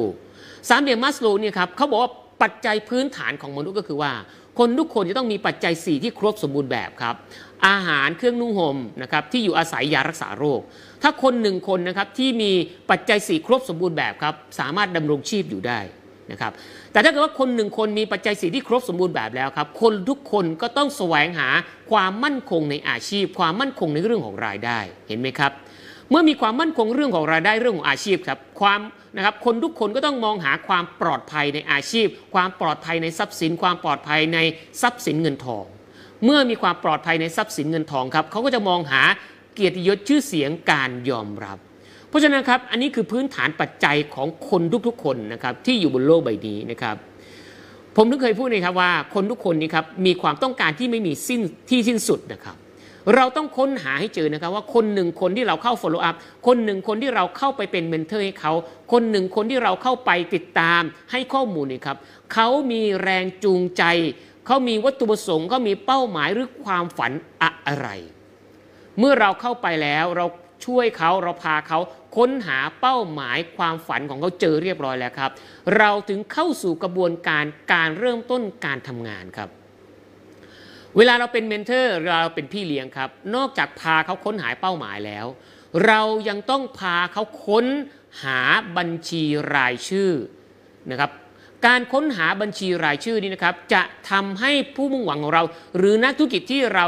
[0.68, 4.12] สามเหลี่ยมมัสโลเนี่ยครับเขาบอกว่าปัจจัยพื้นฐานของมนุษย์ก็คือว่า
[4.58, 7.14] คนทุกคนจะต้องมีปัจจัย 4 ที่ครบสมบูรณ์แบบครับ
[7.66, 10.60] อาหารเครื่องนุ่งห่มนะครับที่อยู่อาศัยยารักษาโรค
[11.02, 12.50] ถ้าคนหนึ่งคนนะครับที่มี
[12.90, 15.80] ปัจจัย 4 ครบสมบูรณ์แบบครับสามารถดำรงชีพอยู่ได้
[16.32, 16.52] นะครับ
[16.92, 21.48] แต่ถ้าเกิดว่าคนหนึ่งคนมีปัจจัยสีที่ครบสมบูรณ์แบบแล้วครับ คนทุกคนก็ต้องแสวงหา
[21.90, 25.52] ความมั่นคงในอาชีพ ความมั่นคงในเรื่องของรายได้เห็นไหมครับ
[26.10, 28.80] เมื่อมีความมั่นคงเรื่องของรายได้เรื่องของอาชีพครับความ
[29.16, 34.38] นะครับคนทุกคนก็ต้องมองหาความปลอดภัยในอาชีพ ความปลอดภัยในทรัพย์สิน ความปลอดภัยใน
[34.82, 35.64] ทรัพย์สินเงินทอง
[36.24, 39.02] เมื่อมีความปลอดภัยในทรัพย์สินเงินทองครับเขาก็จะมองหา
[39.54, 41.58] เกียรติยศชื่อเสียงการยอมรับ
[42.10, 46.96] เพราะฉะนั้นครับอันนี้คือพื้นฐานปัจจัยของคนทุกๆคนนะครับที่อยู่บนโลกใบนี้นะครับ
[47.96, 52.56] ผมนึกเคยพูดนะครับว่าคนทุกคนนี้ครับมีความต้องการที่ไม่มีสิ้นที่สิ้นสุดนะครับ
[53.16, 58.52] เราต้องค้นหาให้เจอนะครับว่าคนหนึ่งคนที่เราเข้า follow up คนหนึ่งคนที่เราเข้าไปเป็นเมนเทอร์ให้เขา
[58.92, 61.96] คนหนึ่งคนที่เราเข้าไปติดตามให้ข้อมูลนี่ครับ
[62.32, 63.84] เขามีแรงจูงใจ
[64.46, 67.88] เขามีวัตถุประสงค์เขามีเป้าหมายหรือความฝันอะไร
[68.98, 70.26] เมื่อเราเข้าไปแล้วเรา
[70.66, 71.78] ช่วยเขาเราพาเขา
[72.16, 75.30] ค้นหาเป้าหมายความฝันของเขาเจอเรียบร้อยแล้วครับ
[75.78, 79.48] เราถึงเข้าสู่กระบวนการการเริ่มต้นการทำงานครับ
[80.96, 85.26] เวลาเราเป็นเมนเทอร์เราเป็นพี่เลี้ยงครับ นอกจากพาเขาค้นหาเป้าหมายแล้ว
[85.86, 87.66] เรายังต้องพาเขาค้น
[88.22, 88.40] หา
[88.76, 89.22] บัญชี
[89.54, 90.10] รายชื่อ
[90.90, 91.10] นะครับ
[91.66, 95.42] การค้นหาบัญชีรายชื่อนี้นะครับจะทำให้ผู้มุ่งหวังของเรา
[95.76, 96.86] หรือนักธุรกิจที่เรา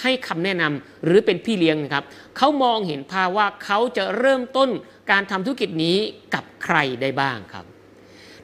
[0.00, 2.04] ให้คำแนะนำหรือเป็นพี่เลี้ยงนะครับ
[2.36, 4.70] เขามองเห็นภาพว่าเขาจะเริ่มต้น
[5.10, 5.98] การทำธุรกิจนี้
[6.34, 7.64] กับใครได้บ้างครับ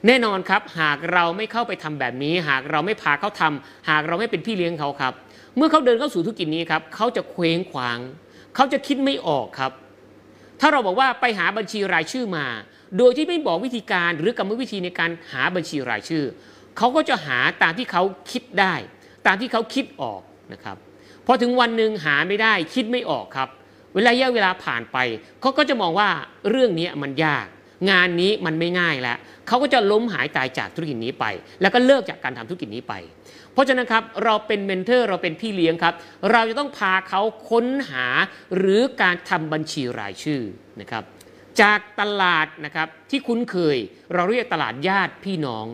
[0.07, 5.13] แน่นอนครับหากเราไม่เข้าไปทำแบบนี้ หากเราไม่พาเขาทำหากเราไม่เป็นพี่เลี้ยงเขาครับ
[5.55, 7.99] เมื่อเขาเดินเข้าสู่ธุรกิจนี้ครับเขาจะเคว้งคว้าง
[8.55, 9.71] เขาจะคิดไม่ออกครับ
[10.59, 12.45] ถ้าเราบอกว่าไปหาบัญชีรายชื่อมา
[12.97, 16.23] โดยที่ไม่บอกวิธีการหรือกรรมวิธีในการหาบัญชีรายชื่อ
[16.77, 18.73] เขาก็จะหาตามที่เขาคิดได้
[19.25, 20.21] ตามที่เขาคิดออก
[20.53, 20.77] นะครับ
[21.31, 23.49] พอถึงวันหนึ่งหาไม่ได้คิดไม่ออกครับ
[23.93, 24.97] เวลาระยะเวลาผ่านไป
[25.41, 26.09] เขาก็จะมองว่า
[26.49, 27.45] เรื่องนี้มันยาก
[27.91, 31.25] งานนี้มันไม่ง่ายแล้วเขาก็จะล้มหายตายจากธุรกิจนี้ไป
[31.61, 32.93] แล้วก็เลิกจากการทำธุรกิจนี้ไป
[33.53, 35.93] เพราะฉะนั้นครับเราเป็นเมนเทอร์เราเป็นพี่เลี้ยงครับ
[36.31, 38.05] เราจะต้องพาเขาค้นหา
[38.55, 40.41] หรือการทำบัญชีรายชื่อ
[40.81, 41.03] นะครับ
[41.61, 43.77] จากตลาดนะครับที่คุ้นเคย
[44.13, 45.65] เราเรียกตลาดญาติพี่น้อง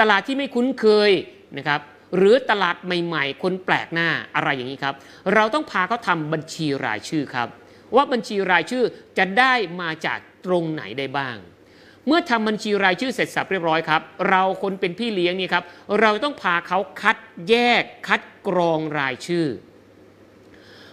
[0.00, 1.10] ตลาดที่ไม่คุ้นเคย
[1.58, 1.80] นะครับ
[2.16, 4.94] หรือตลาดใหม่ๆ คนแปลกหน้าอะไรอย่างนี้ครับ
[5.34, 7.48] เราต้องพาเขาทำบัญชีรายชื่อครับ
[7.94, 8.84] ว่าบัญชีรายชื่อ
[9.18, 11.36] จะได้มาจากตรงไหนได้บ้าง
[12.06, 15.64] เมื่อทำบัญชีรายชื่อเสร็จสับเรียบร้อยครับ เราคนเป็นพี่เลี้ยงนี่ครับ
[16.00, 17.18] เราต้องพาเขาคัด
[17.48, 19.46] แยกคัดกรองรายชื่อ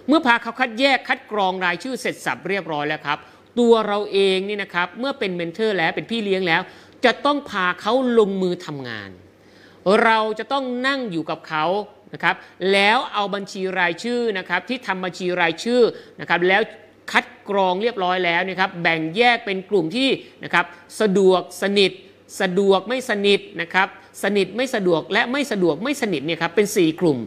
[0.07, 3.17] เมื่อพาเขาคัดแยกคัดกรองรายชื่อเสร็จสับเรียบร้อยแล้วครับ
[3.59, 6.61] ตัวเราเองนี่นะครับเมื่อเป็นเมนเทอร์แล้วเป็นพี่เลี้ยงแล้ว
[7.05, 9.09] จะต้องพาเขาลงมือทำงาน
[10.03, 11.65] เราจะต้องนั่งอยู่กับเขา
[12.13, 12.35] นะครับ
[12.71, 15.81] แล้วเอาบัญชีรายชื่อนะครับที่ทำบัญชีรายชื่อ
[16.19, 16.61] นะครับ แล้ว
[17.11, 20.09] คัดกรองเรียบร้อยแล้วนะครับ แบ่งแยกเป็นกลุ่มที่
[20.43, 20.65] นะครับ
[21.01, 21.91] สะดวกสนิท
[22.41, 23.87] สะดวกไม่สนิทนะครับ
[24.23, 27.17] สนิทไม่สะดวกและไม่สะดวกไม่สนิทเนี่ยครับเป็น 4 กลุ่ม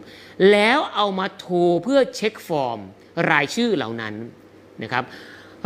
[0.51, 2.79] แล้วเอามาโทรเพื่อเช็คฟอร์ม
[3.31, 4.13] รายชื่อเหล่านั้น
[4.83, 5.03] นะครับ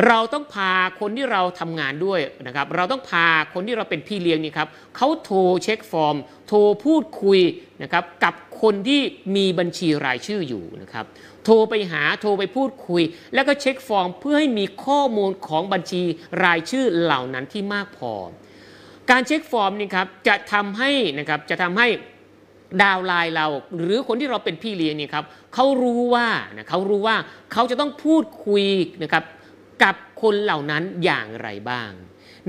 [0.08, 6.16] เราต้องพาคนที่เราทำงานด้วยนะครับเราต้องพาคนที่เราเป็นพี่เลี้ยงนี่ครับเขาโทร check form
[6.48, 7.40] โทรพูดคุย
[7.84, 9.02] นะครับกับคนที่
[9.36, 11.06] มีบัญชีรายชื่ออยู่นะครับ
[11.46, 13.02] โทรไปหาโทรไปพูดคุย
[13.34, 16.02] แล้วก็ check form เพื่อให้มีข้อมูลของบัญชี
[16.44, 18.14] รายชื่อเหล่านั้นที่มากพอ
[19.12, 21.88] การ check form นี่ครับจะทำให้นะครับจะทำให้
[22.82, 27.16] downline เราหรือคนที่เราเป็นพี่เลี้ยงนี่ครับเขารู้ว่านะเขารู้ว่า
[27.54, 28.66] เขาจะต้องพูดคุย
[29.04, 29.24] นะครับ
[29.84, 31.92] กับคนเหล่านั้นอย่างไรบ้าง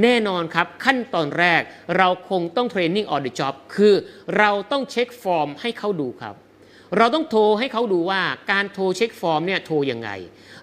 [0.03, 1.63] แน่นอนครับขั้นตอนแรก
[1.97, 3.95] เราคงต้อง training on the job คือ
[4.39, 6.35] เราต้อง check form ให้เขาดูครับ
[6.97, 10.11] เราต้องโทรให้เขาดูว่าการโทร check form เนี่ยโทรยังไง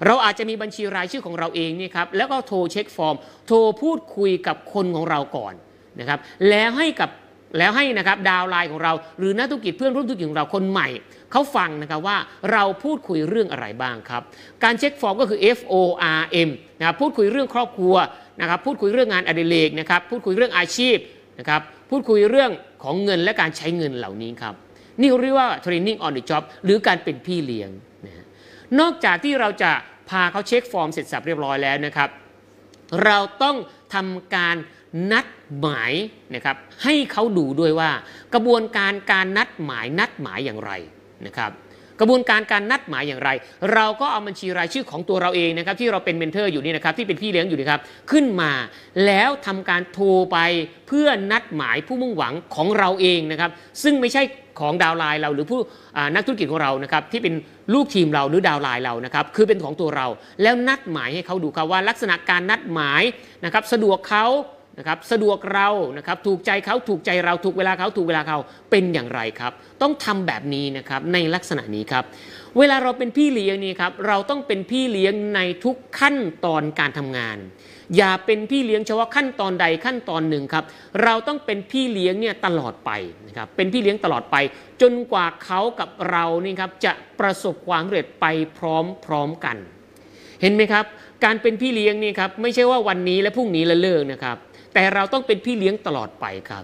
[0.05, 3.15] เราอาจจะมีบัญชีรายชื่อของเราเองนี่ครับแล้วก็โทร check form
[3.47, 5.53] โทรพูดคุยกับคนของเราก่อน
[5.99, 7.09] นะครับแล้วให้กับ
[7.57, 10.87] แล้วให้นะครับ downline ของเรา หรือนักธุรกิจเพื่อนร่วมธุรกิจของเราคนใหม่
[11.31, 12.17] เขาฟังนะครับว่า
[12.51, 14.21] เราพูดคุยเรื่องอะไรบ้างครับ
[14.63, 15.73] การเช็คฟอร์มก็คือ F O
[16.19, 17.95] R M นะครับพูดคุยเรื่องครอบครัว
[18.41, 20.97] นะครับพูดคุยเรื่องงานอดิเรกนะครับพูดคุยเรื่องอาชีพ
[21.39, 22.51] นะครับพูดคุยเรื่อง
[22.83, 24.55] ของเงินและการใช้เงินเหล่านี้ครับ
[25.01, 27.69] นี่เรียกว่า training on the job หรือการเป็นพี่เลี้ยง
[28.05, 28.25] นะ
[28.79, 29.71] นอกจากที่เราจะ
[30.09, 32.09] พาเขาเช็คฟอร์มเสร็จสับเรียบร้อยแล้วนะครับ
[33.05, 33.57] เราต้อง
[33.93, 34.55] ทำการ
[35.11, 35.25] นัด
[35.59, 35.93] หมาย
[36.35, 37.89] นะครับให้เขาดูด้วยว่า
[38.33, 40.71] กระบวนการการนัดหมายนัดหมายอย่างไร
[41.27, 41.51] นะครับ
[41.99, 43.29] กระบวนการการนัดหมายอย่างไร
[43.73, 48.51] เราก็เอาบัญชีรายชื่อของตัวเราเองนะครับที่เราเป็น mentor อยู่นี่นะครับที่เป็นพี่เลี้ยงอยู่นี่ครับขึ้นมา
[49.05, 50.37] แล้วทำการโทรไป
[50.87, 53.51] เพื่อนัดหมายผู้มุ่งหวังของเราเองนะครับ
[53.83, 54.21] ซึ่งไม่ใช่
[54.59, 55.59] ของ downline เราหรือผู้
[56.15, 57.33] นักธุรกิจของเรานะครับที่เป็น
[57.73, 60.07] ลูกทีมเราหรือ downline เรานะครับคือเป็นของตัวเรา
[60.41, 63.01] แล้วนัดหมายให้เขาดูครับว่าลักษณะการนัดหมาย
[63.45, 64.25] นะครับสะดวกเขา
[64.77, 68.37] นะครับสะดวกเรานะครับถูกใจเขาถูกใจเราถูกเวลาเขาถูกเวลาเขา
[68.71, 72.03] เป็นอย่างไรครับ ต้องทำแบบนี้นะครับในลักษณะนี้ครับ
[72.57, 77.37] เวลาเราเป็นพี่เลี้ยงนี่ครับเราต้องเป็นพี่เลี้ยงในทุกขั้นตอนการทำงาน
[77.97, 80.65] อย่าเป็นพี่เลี้ยงเฉพาะขั้นตอนใดขั้นตอนหนึ่งครับ
[81.03, 82.91] เราต้องเป็นพี่เลี้ยงเนี่ยตลอดไป
[83.27, 84.35] นะครับเป็นพี่เลี้ยงตลอดไป
[84.81, 88.25] จนกว่าเขากับเรานี่ครับจะประสบความสำเร็จไป
[88.57, 89.57] พร้อมๆกัน
[90.41, 90.85] เห็นไหมครับ
[91.25, 94.37] การเป็นพี่เลี้ยงนี่ครับไม่ใช่ว่าวันนี้และพรุ่งนี้ละเลิกนะครับ
[94.73, 96.63] แต่เราต้องเป็นพี่เลี้ยงตลอดไปครับ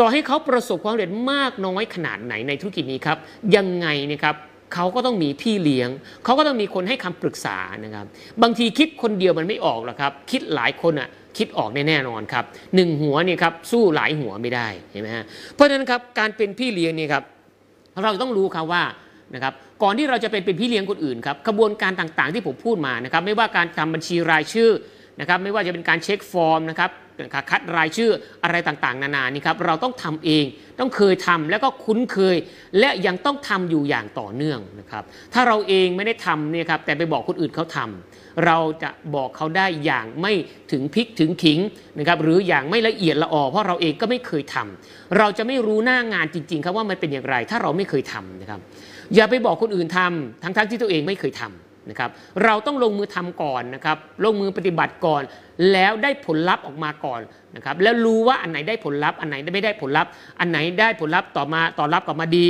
[0.00, 3.18] ต่อให้เขาประสบความสำเร็จมากน้อยขนาดไหนในธุรกิจนี้ครับ
[3.56, 4.36] ยังไงนะครับ
[4.74, 5.88] เขาก็ต้องมีพี่เลี้ยง
[6.24, 8.06] เขาก็ต้องมีคนให้คำปรึกษานะครับ
[8.42, 17.22] บางทีคิดคนเดียวมันไม่ออกหรอกครับ คิดหลายคนอะคิดออกแน่นอนครับหนึ่งหัวนี่ครับสู้หลายหัวไม่ได้เห็นไหมฮะเพราะฉะนั้นครับการเป็นพี่เลี้ยงนี่ครับ
[18.04, 18.82] เราต้องรู้ครับว่า
[19.34, 24.70] นะครับก่อนที่เราจะเป็นเป็นพี่เลี้ยงคนอื่นครับกระบวนการต่างๆที่ผมพูดมานะครับไม่ว่าการทำบัญชีรายชื่อ
[25.20, 26.90] นะครับไม่ว่าจะเป็นการเช็คฟอร์มนะครับ
[27.50, 28.10] คัดรายชื่อ
[28.44, 30.44] อะไรต่างๆ นานานี่ครับเราต้องทำเอง
[30.80, 32.36] ต้องเคยทำแล้วก็คุ้นเคย
[32.80, 40.32] และยังต้องทำอยู่อย่างต่อเนื่องนะครับ ถ้าเราเองไม่ได้ทำเนี่ยครับแต่ไปบอกคนอื่นเขาทำเราจะบอกเขาได้อย่างไม่
[40.72, 41.58] ถึงพริกถึงขิง
[41.98, 48.60] นะครับหรืออย่างไม่ละเอียดละออเพราะเราเองก็ไม่เคยทำเราจะไม่รู้หน้างานจริง ๆ ครับว่ามันเป็นอย่างไร ถ้าเราไม่เคยทำนะครับ
[49.14, 52.10] อย่าไปบอกคนอื่นทำทั้งๆที่ตัวเองไม่เคยทำ นะครับ
[52.44, 55.22] เราต้องลงมือทำก่อนนะครับลงมือปฏิบัติก่อน
[55.72, 57.20] แล้วได้ผลลัพธ์ออกมาก่อน
[57.56, 62.48] นะครับแล้วรู้ว่าอันไหนได้ผลลัพธ์อันไหนไม่ได้ผลลัพธ์อันไหนได้ผลลัพธ์ต่อมาตอบรับกลับมาดี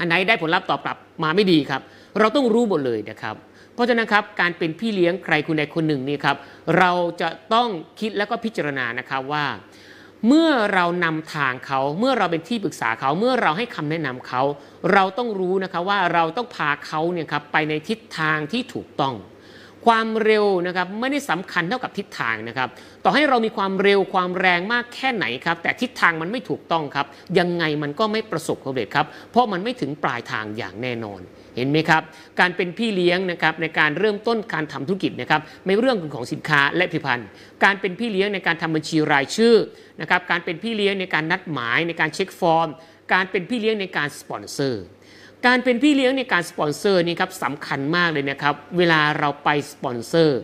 [0.00, 1.82] อันไหนได้ผลลัพธ์ตอบกลับมาไม่ดีครับ
[2.18, 3.36] เราต้องรู้หมดเลยนะครับ
[3.74, 6.36] เพราะฉะนั้นครับการเป็นพี่เลี้ยงใครคนใดคนหนึ่งนี่ครับ
[6.78, 7.68] เราจะต้อง
[8.00, 9.44] คิดแล้วก็พิจารณานะครับว่า
[10.28, 14.42] เมื่อเรานำทางเขาเมื่อเราเป็นที่ปรึกษาเขาเมื่อเราให้คำแนะนำเขา
[14.92, 19.14] เราต้องรู้นะคะว่าเราต้องพาเขาเนี่ยครับไปในทิศทางที่ถูกต้อง
[19.86, 22.68] ความเร็วนะครับไม่ได้สำคัญเท่ากับทิศทางนะครับ
[23.04, 27.06] ต่อให้เรามีความเร็วความแรงมากแค่ไหนครับ แต่ทิศทางมันไม่ถูกต้องครับ
[27.38, 31.20] ยังไงมันก็ไม่ประสบความสำเร็จครับ เพราะมันไม่ถึงปลายทางอย่างแน่นอน
[31.56, 32.02] เห็นไหมครับ
[32.40, 37.28] การเป็นพี่เลี้ยงนะครับในการเริ่มต้นการทำธุรกิจนะครับในเรื่องของสินค้าและผลิตภัณฑ์
[37.64, 39.56] การเป็นพี่เลี้ยงในการทำบัญชีรายชื่อ
[40.00, 42.68] นะครับการเป็นพี่เลี้ยงในการนัดหมายในการ check form
[43.12, 44.82] การเป็นพี่เลี้ยงในการสปอนเซอร์
[45.46, 50.40] การเป็นพี่เลี้ยงในการสปอนเซอร์นี่ครับสำคัญมากเลยนะครับ เวลาเราไปสปอนเซอร์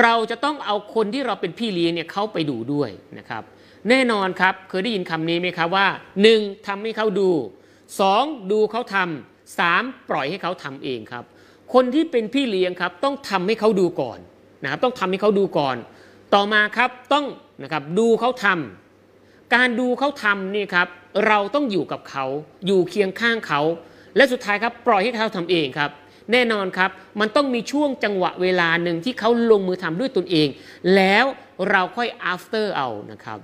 [0.00, 3.42] เราจะต้องเอาคนที่เราเป็นพี่เลี้ยงเนี่ยเขาไปดูด้วยนะครับ
[3.88, 5.86] แน่นอนครับเคยได้ยินคำนี้ไหมครับว่า
[6.26, 6.66] 1.
[6.66, 7.30] ทำให้เขาดู
[7.90, 8.52] 2.
[8.52, 11.24] ดูเขาทำ สามปล่อยให้เขาทำเองครับ
[11.74, 14.18] คนที่เป็นพี่เลี้ยงครับต้องทำให้เขาดูก่อน
[14.62, 15.76] นะครับต้องทำให้เขาดูก่อน
[16.34, 17.26] ต่อมาครับต้อง
[17.62, 20.88] นะครับดูเขาทำการดูเขาทำนี่ครับ
[21.26, 22.24] เราต้องอยู่กับเขา
[22.66, 23.60] อยู่เคียงข้างเขา
[24.16, 25.90] และสุดท้ายครับปล่อยให้เขาทำเองครับ
[26.32, 30.48] แน่นอนครับ มันต้องมีช่วงจังหวะเวลาหนึ่งที่เขาลงมือทำด้วยตนเอง
[30.96, 31.24] แล้ว
[31.70, 33.38] เราคอย after เอานะครับ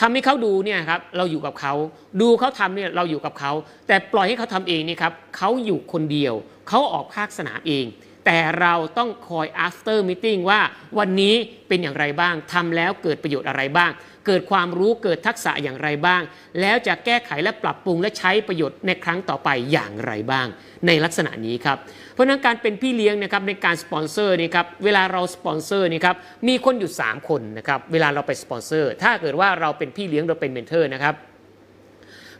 [0.00, 1.74] ทำให้เขาดูเนี่ยครับเราอยู่กับเขา
[2.20, 3.52] ดูเขาทำเนี่ยเราอยู่กับเขา
[3.86, 6.34] แต่ปล่อยให้เขาทำเองนี่ครับเขาอยู่คนเดียว
[6.68, 7.86] เขาออกภาคสนามเอง
[8.26, 10.60] แต่เราต้องคอย after meeting ว่า
[10.98, 11.34] วันนี้
[11.68, 13.90] เป็นอย่างไรบ้างทำแล้วเกิดประโยชน์อะไรบ้าง
[14.26, 16.22] เกิดความรู้เกิดทักษะอย่างไรบ้าง
[16.60, 20.46] แล้วจะแก้ไขและปรับปรุงและใช้ประโยชน์ในครั้งต่อไปอย่างไรบ้าง
[20.86, 21.78] ในลักษณะนี้ครับ
[22.14, 26.16] เพราะนั้นการเป็นพี่เลี้ยงนะครับในการสปอนเซอร์นี่ครับเวลาเราสปอนเซอร์นี่ครับ
[26.48, 31.14] มีคนอยู่ 3 คนนะครับเวลาเราไปสปอนเซอร์ถ้าเกิดว่าเราเป็นพี่เลี้ยงเราเป็น mentor นะครับ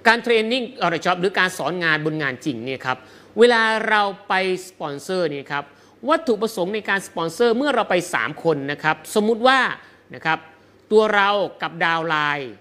[0.06, 2.98] การ training on the job หรือการสอนงานบนงานจริงเนี่ยครับ
[3.38, 4.34] เวลาเราไป
[4.68, 5.64] สปอนเซอร์นี่ครับ
[6.08, 9.58] วัตถุประสงค์ในการสปอนเซอร์เมื่อเราไป 3 คนนะครับสมมุติว่า
[10.14, 10.38] นะครับ
[10.92, 11.30] ตัวเรา
[11.62, 12.52] กับ downline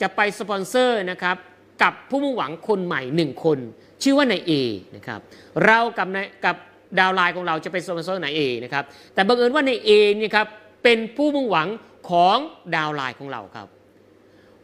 [0.00, 1.36] จะไปสปอนเซอร์นะครับ
[1.82, 3.58] กับผู้มุ่งหวังคนใหม่1คน
[4.02, 4.52] ชื่อว่านายเอ
[4.96, 5.20] นะครับ
[5.64, 6.56] เรากับนายกับ
[6.98, 10.46] downline ของเราจะไปสปอนเซอร์นายเอนะครับแต่บังเอิญว่านายเอเนี่ยครับ
[10.82, 11.68] เป็นผู้มุ่งหวัง
[12.10, 12.36] ของ
[12.76, 13.68] downline ของเราครับ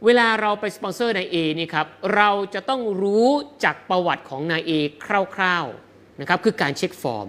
[0.05, 3.29] เวลาเราไปสปอนเซอร์นายเอนี่ครับเราจะต้องรู้
[3.65, 4.73] จากประวัติของนายเอ
[5.05, 5.86] คร่าวๆ
[6.21, 7.27] นะครับคือการเช็คฟอร์ม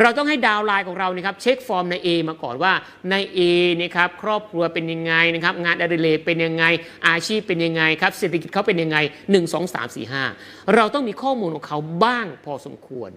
[0.00, 3.38] เราต้องให้ downline ของเรานี่ครับเช็คฟอร์มนายเอมาก่อนว่านายเอ
[3.78, 6.64] นี่ครับครอบครัวเป็นยังไงนะครับงานอดิเรกเป็นยังไง
[7.08, 13.10] อาชีพเป็นยังไงครับเศรษฐกิจเขาเป็นยังไง 1 2 3 4 5 เราต้องมีข้อมูลของเขาบ้างพอสมควร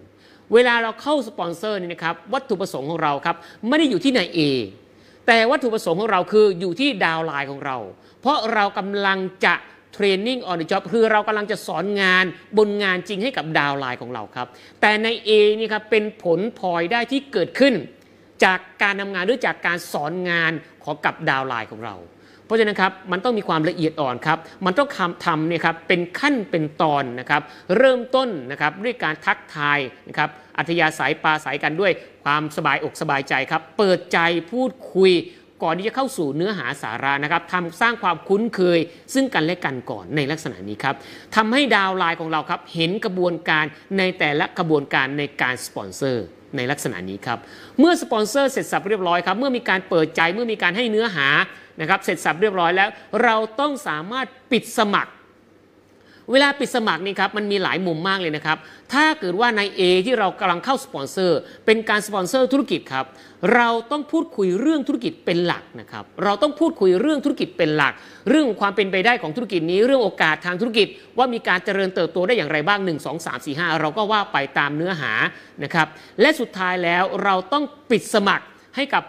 [0.54, 3.36] เวลาเราเข้าสปอนเซอร์นี่นะครับวัตถุประสงค์ของเราครับ
[3.68, 4.40] ไม่ได้อยู่ที่นายเอ
[5.28, 7.78] แต่วัตถุประสงค์ของเราคืออยู่ที่ downline ของเรา
[8.22, 9.56] เพราะเรากำลังจะ
[9.94, 12.26] training on the job คือเรากำลังจะสอนงาน
[12.58, 14.48] บนงานจริงให้กับ downline ของเราครับ
[14.82, 17.74] แต่นาย A นี่ครับเป็นผลพลอยได้ที่เกิดขึ้น
[18.44, 20.52] จากการทำงานหรือจากการสอนงาน
[20.84, 21.96] ของกับ downline ของเรา
[22.46, 27.42] เพราะฉะนั้นครับมันต้องมีความละเอียดอ่อนครับ มันต้องคำทำเนี่ยครับเป็นขั้นเป็นตอนนะครับ
[27.78, 29.80] เริ่มต้นนะครับด้วยการทักทาย
[30.10, 31.92] นะครับอัธยาศัยปราศรัยกันด้วย
[32.24, 34.20] ความสบายอกสบายใจครับ เปิดใจ
[34.52, 35.12] พูดคุย
[35.64, 38.80] ก่อนที่จะเข้าสู่เนื้อหาสาระนะครับทำสร้างความคุ้นเคย
[39.14, 40.96] ซึ่งกันและกันก่อนในลักษณะนี้ครับ
[41.36, 43.66] ทำให้ downline ของเราครับเห็นกระบวนการ
[43.98, 47.40] ในแต่ละกระบวนการในการสปอนเซอร์ในลักษณะนี้ครับ
[47.80, 51.28] เมื่อสปอนเซอร์เสร็จสรรพเรียบร้อยครับ เมื่อมีการเปิดใจ เมื่อมีการให้เนื้อหา
[51.80, 52.90] นะครับ เสร็จสับเรียบร้อยแล้ว
[53.24, 55.12] เราต้องสามารถปิดสมัคร
[56.32, 58.58] เวลาปิดสมัครนี่ครับมันมีหลายมุมมากเลยนะครับ
[58.94, 63.06] ถ้าเกิดว่าใน A ที่เรากำลังเข้าสปอนเซอร์ เป็นการสปอนเซอร์ธุรกิจครับ
[63.56, 67.94] เราต้องพูดคุยเรื่องธุรกิจเป็นหลักนะครับเราต้องพูดคุยเรื่องธุรกิจเป็นหลัก
[68.30, 75.12] เรื่องความเป็นไปได้ของธุรกิจนี้ เรื่องโอกาสทางธุรกิจ ว่ามีการเจริญเติบโตได้อย่างไรบ้าง 1 2 3 4 5 เราก็ว่าไปตามเนื้อหา
[75.64, 75.88] นะครับ
[76.22, 79.04] และสุดท้ายแล้วเราต้องปิดสมัครให้กับ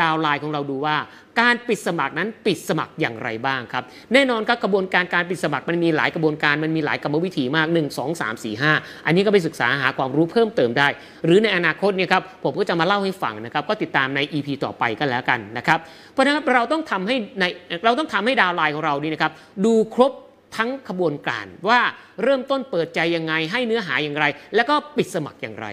[0.00, 0.96] ดาวไลน์ของเราดูว่า
[1.40, 10.88] การปิดสมัครนั้นปิดสมัครอย่างไรบ้างครับ แน่นอนครับกระบวนการการปิดสมัครมันมีหลายกระบวนการมันมีหลายกรรมวิธีมาก 1 2 3 4 5 อันนี้ก็ไปศึกษาหาความรู้เพิ่มเติมได้
[11.24, 15.78] หรือในอนาคตเนี่ยครับผมก็จะมาเล่าให้ฟังนะครับก็ติดตามใน EP ต่อไปก็แล้วกันนะครับ
[16.12, 17.44] เพราะฉะนั้นเราต้องทำให้ใน
[17.84, 19.32] เราต้องทำให้ดาวไลน์ของเรานี่นะครับ
[19.64, 20.12] ดูครบ
[20.56, 21.80] ทั้งขบวนการว่า
[22.22, 24.24] เริ่มต้นเปิดใจยังไงให้เนื้อหาอย่างไร
[24.54, 25.66] แล้วก็ปิดสมัครอย่างไร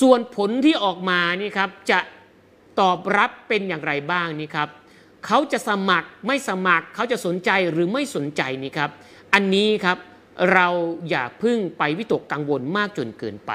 [0.00, 1.98] ส่วนผลที่ออกมานี่ครับจะ
[2.80, 4.68] ตอบรับเป็นอย่างไรบ้างนี่ครับ
[5.26, 8.90] เขาจะสมัครไม่สมัครเขาจะสนใจหรือไม่สนใจนี่ครับ
[9.34, 9.98] อันนี้ครับ
[10.52, 10.68] เรา
[11.10, 13.52] อย่าพึ่งไปวิตกกังวลมากจนเกินไป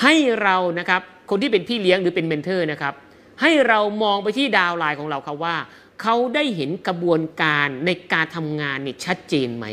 [0.00, 2.94] ให้เรานะครับคนที่เป็นพี่เลี้ยงหรือเป็น mentor นะครับ
[3.40, 5.56] ให้เรามองไปที่ downline ของเราครับว่า
[6.02, 9.66] เขาได้เห็นกระบวนการในการทำงานเนี่ยชัดเจนไหม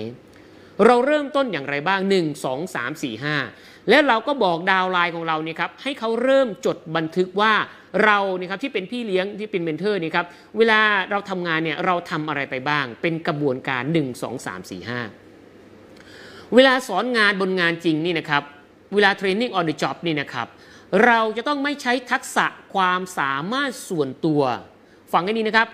[0.85, 7.53] เราเริ่มต้นอย่างไรบ้าง 1 2 3 4 5 และเราก็บอก downline ของเราเนี่ยครับให้เขาเริ่มจดบันทึกว่า
[8.03, 10.25] เราเนี่ยครับที่เป็นพี่เลี้ยงที่เป็น mentor นี่ครับ
[10.57, 10.79] เวลา
[11.11, 14.89] เราทำงานเนี่ยเราทำอะไรไปบ้าง เป็นกระบวนการ 1 2 3 4
[15.49, 18.43] 5 เวลาสอนงานบนงานจริงนี่นะครับ
[18.93, 20.47] เวลา training on the job นี่นะครับ
[21.05, 24.41] เราจะต้องไม่ใช้ทักษะความสามารถส่วนตัว
[25.13, 25.67] ฟังให้ดีนะครับ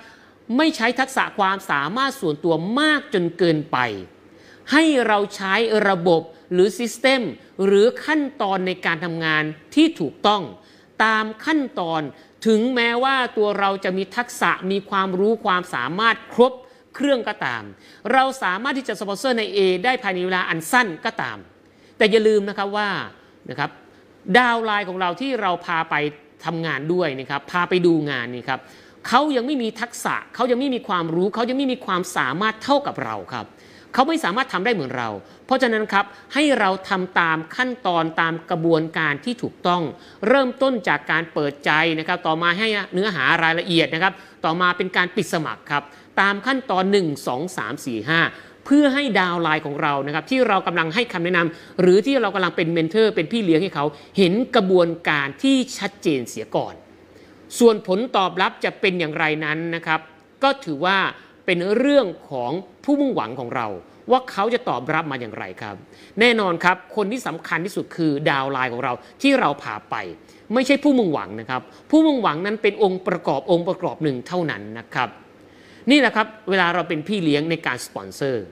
[0.57, 3.77] ไม่ใช้ทักษะความสามารถส่วนตัวมากจนเกินไป
[4.71, 5.53] ให้เราใช้
[5.89, 6.21] ระบบ
[6.53, 7.21] หรือ system
[7.65, 9.43] หรือขั้นตอนในการทำงาน
[9.75, 10.41] ที่ถูกต้อง
[11.03, 12.01] ตามขั้นตอน
[12.47, 16.53] ถึงแม้ว่าตัวเราจะมีทักษะมีความรู้ความสามารถครบ
[16.95, 17.63] เครื่องก็ตาม
[18.13, 21.37] เราสามารถที่จะสปอนเซอร์นาย A ได้ภายในเวลาอันสั้นก็ตาม
[21.97, 22.89] แต่อย่าลืมนะครับว่า
[23.49, 23.71] นะครับ
[24.37, 25.95] downline ของเราที่เราพาไป
[26.45, 28.59] ทำงานด้วยนะครับพาไปดูงานนี่ครับ
[29.07, 33.45] เขายังไม่มีทักษะเขายังไม่มีความรู้เขายังไม่มีความสามารถเท่ากับเราครับ
[33.93, 35.09] เขาไม่สามารถทำได้เหมือนเรา
[35.45, 39.81] เพราะฉะนั้นครับให้เราทำตามขั้นตอนตามกระบวนการที่ถูกต้อง
[40.27, 44.13] เริ่มต้นจากการเปิดใจนะครับ ต่อมาให้เนื้อหารายละเอียดนะครับ
[44.45, 45.83] ต่อมาเป็นการปิดสมัครครับ
[46.21, 53.85] ตามขั้นตอน 1 2 3 4 5 เพื่อให้ดาวไลน์ของเรานะครับ ที่เรากำลังให้คำแนะนำหรือที่เรากำลังเป็นเมนเทอร์เป็นพี่เลี้ยงให้เขา
[54.17, 56.73] เห็นกระบวนการที่ชัดเจนเสียก่อน
[57.59, 59.99] ส่วนผลตอบรับจะเป็นอย่างไรนั้นนะครับ
[60.43, 60.97] ก็ถือว่า
[61.45, 62.51] เป็นเรื่องของ
[62.83, 63.67] ผู้มุ่งหวังของเรา
[64.11, 65.75] ว่าเขาจะตอบรับมาอย่างไรครับ
[66.19, 69.95] แน่นอนครับคนที่สำคัญที่สุดคือดาวไลน์ของเราที่เราพาไป
[70.53, 71.61] ไม่ใช่ผู้มุ่งหวังนะครับ
[71.91, 75.09] ผู้มุ่งหวังนั้นเป็นองค์ประกอบองค์ประกอบหนึ่งเท่านั้นนะครับ
[75.91, 78.43] นี่แหละครับเวลาเราเป็นพี่เลี้ยงในการสปอนเซอร์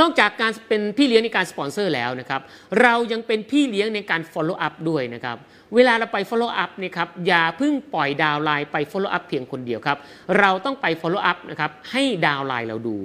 [0.00, 2.40] นอกจากการเป็นพี่เลี้ยงในการสปอนเซอร์แล้วนะครับ
[2.82, 5.36] เรายังเป็นพี่เลี้ยงในการ follow up ด้วยนะครับ
[5.74, 9.98] เวลาเราไป follow up นะครับอย่าเพิ่งปล่อยดาวไลน์ไป follow up เพียงคนเดียวครับ
[10.38, 12.98] เราต้องไป follow up นะครับให้ดาวไลน์เราดู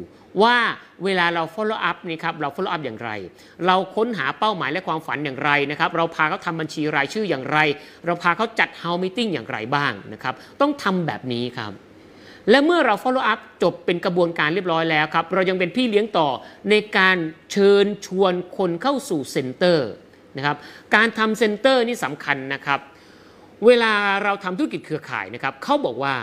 [0.44, 0.58] ว่า
[1.04, 3.10] เวลาเรา follow up นี่ครับเรา follow up อย่างไร
[3.66, 7.58] เราค้นหาเป้าหมายและความฝันอย่างไรนะครับเราพาเขาทำบัญชีรายชื่ออย่างไร
[8.06, 11.72] เราพาเขาจัด h o u s meeting อย่างไรบ้างนะครับต้องทำแบบนี้ครับ
[12.50, 16.30] และเมื่อเรา follow up จบเป็นกระบวนการเรียบร้อยแล้วครับ เรายังเป็นพี่เลี้ยงต่อ
[16.70, 17.18] ในการ
[17.52, 19.90] เชิญชวนคนเข้าสู่ center
[20.38, 20.58] นะครับ
[20.96, 22.80] การทำ center นี่สำคัญนะครับ
[23.66, 26.16] เวลาเราทำธุรกิจเครือข่ายนะครับเขาบอกว่า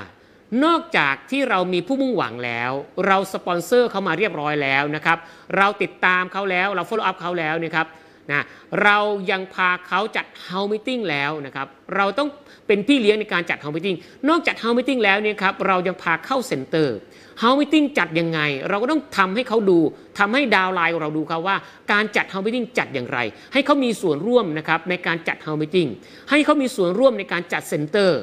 [0.65, 2.71] นอกจากที่เรามีผู้มุ่งหวังแล้ว
[3.07, 5.19] เราสปอนเซอร์เขามาเรียบร้อยแล้วนะครับ
[5.57, 7.87] เราติดตามเขาแล้วเรา follow up เขาแล้วนะครับ
[8.33, 8.43] นะ
[8.83, 8.99] เรา
[9.31, 11.67] ยังพาเขาจัด house meeting แล้วนะครับ
[11.97, 12.29] เราต้อง
[12.67, 13.97] เป็นพี่เลี้ยงในการจัด house meeting
[14.29, 16.97] นอกจาก house meeting แล้วเนี่ยครับเรายังพาเข้า center
[17.43, 19.79] house meeting จัดยังไง เราก็ต้องทำให้เขาดู
[20.19, 21.57] ทำให้ downline ของเราดูครับว่า
[21.93, 23.19] การจัด house meeting จัดอย่างไร
[23.53, 25.89] ให้เขามีส่วนร่วมนะครับในการจัด house meeting
[26.31, 28.21] ให้เขามีส่วนร่วมในการจัด center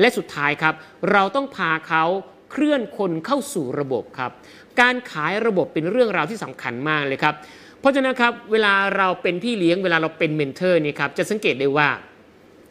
[0.00, 0.74] และสุดท้ายครับ
[1.12, 2.04] เราต้องพาเขา
[2.52, 4.30] เคลื่อนคนเข้าสู่ระบบครับ
[4.80, 7.34] การขายระบบเป็นเรื่องราวที่สำคัญมากเลยครับ
[7.82, 11.88] เพราะฉะนั้นครับเวลาเราเป็นพี่เลี้ยงเวลาเราเป็น mentor นี่ครับจะสังเกตได้ว่า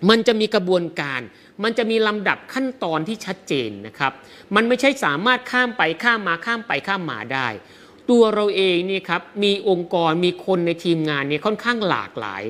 [0.10, 1.22] มันจะมีกระบวนการ
[1.64, 4.12] มันจะมีลำดับขั้นตอนที่ชัดเจนนะครับ
[4.56, 7.48] มันไม่ใช่สามารถข้ามไปข้ามมาข้ามไปข้ามมาได้
[8.10, 12.44] ตัวเราเองนี่ครับมีองค์กรมีคนในทีมงานเนี่ยค่อนข้างหลากหลาย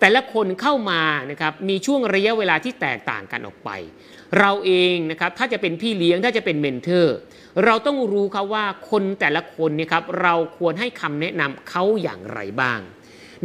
[0.00, 3.70] แต่ละคนเข้ามานะครับมีช่วงระยะเวลาที่แตกต่างกันออกไป
[4.38, 7.16] เราเองนะครับถ้าจะเป็นพี่เลี้ยงถ้าจะเป็นเมนเทอร์
[7.64, 12.80] เราต้องรู้ครับว่าคนแต่ละคนเนี่ยครับเราควรให้คำแนะนำเขาอย่างไรบ้าง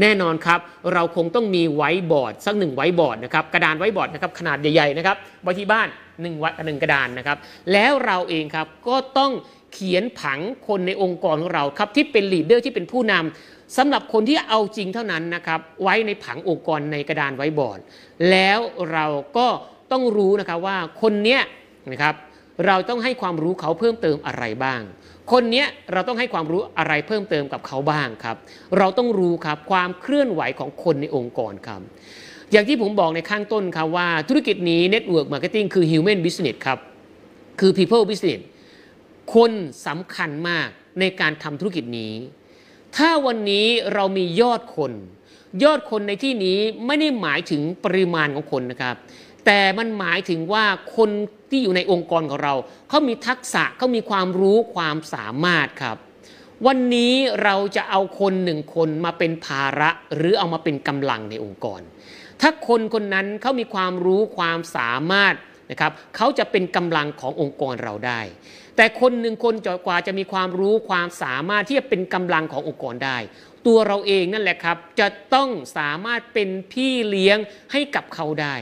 [0.02, 0.60] แน่นอนครับ
[0.94, 5.88] เราคงต้องมีไว้บอร์ดสักหนึ่งไว้บอร์ดนะครับกระดานไว้บอร์ดนะครับขนาดใหญ่ๆนะครับไว้ที่บ้าน
[6.22, 7.38] หนึ่งวัดหนึ่งกระดานนะครับ
[7.72, 9.32] แล้วเราเองครับก็ต้อง
[9.74, 17.80] เขียนผังคนในองค์กรของเราครับที่เป็น leader ที่เป็นผู้นำสำหรับคนที่เอาจริงเท่านั้นนะครับไว้ในผังองค์กรในกระดานไว้บอร์ด
[18.30, 18.60] แล้ว
[18.92, 19.06] เรา
[19.38, 19.48] ก็
[19.92, 21.42] ต้องรู้นะครับว่าคนเนี้ย
[21.92, 22.16] นะครับ
[22.66, 24.82] เราต้องให้ความรู้เขาเพิ่มเติมอะไรบ้าง
[25.32, 28.38] คนเนี้ยเราต้องให้ความรู้อะไรเพิ่มเติมกับเขาบ้างครับ
[28.78, 31.82] เราต้องรู้ครับความเคลื่อนไหวของคนในองค์กรครับ
[32.52, 36.80] อย่างที่ผมบอกในข้างต้นครับว่าธุรกิจนี้ Network Marketing คือ Human Business ครับ
[37.60, 38.42] คือ People Business
[39.36, 39.52] คน
[39.88, 40.68] สำคัญมาก
[41.00, 42.14] ในการทำธุรกิจนี้
[42.98, 44.92] ถ้าวันนี้เรามียอดคน
[45.64, 48.96] ยอดคนในที่นี้ไม่ได้หมายถึงปริมาณของคนนะครับ
[49.46, 50.66] แต่มันหมายถึงว่า
[50.98, 51.10] คน
[51.52, 52.54] ที่อยู่ในองค์กรของเรา
[52.90, 55.98] เขามีทักษะเขามีความรู้ความสามารถครับ
[56.68, 61.82] วันนี้เราจะเอาคนหนึ่งคนมาเป็นภาระหรือเอามาเป็นกำลังในองค์กร
[62.42, 65.36] ถ้าคนคนนั้นเขามีความรู้ความสามารถ
[65.72, 68.22] นะครับเขาจะเป็นกำลังขององค์กรเราได้
[68.76, 73.18] แต่คนหนึ่งคนจกว่าจะมีความรู้ความสามารถที่จะเป็นกำลังขององค์กรได้
[73.68, 77.38] ตัวเราเองนั่นแหละครับ จะต้องสามารถเป็นพี่เลี้ยง
[77.72, 78.56] ให้กับเขาได้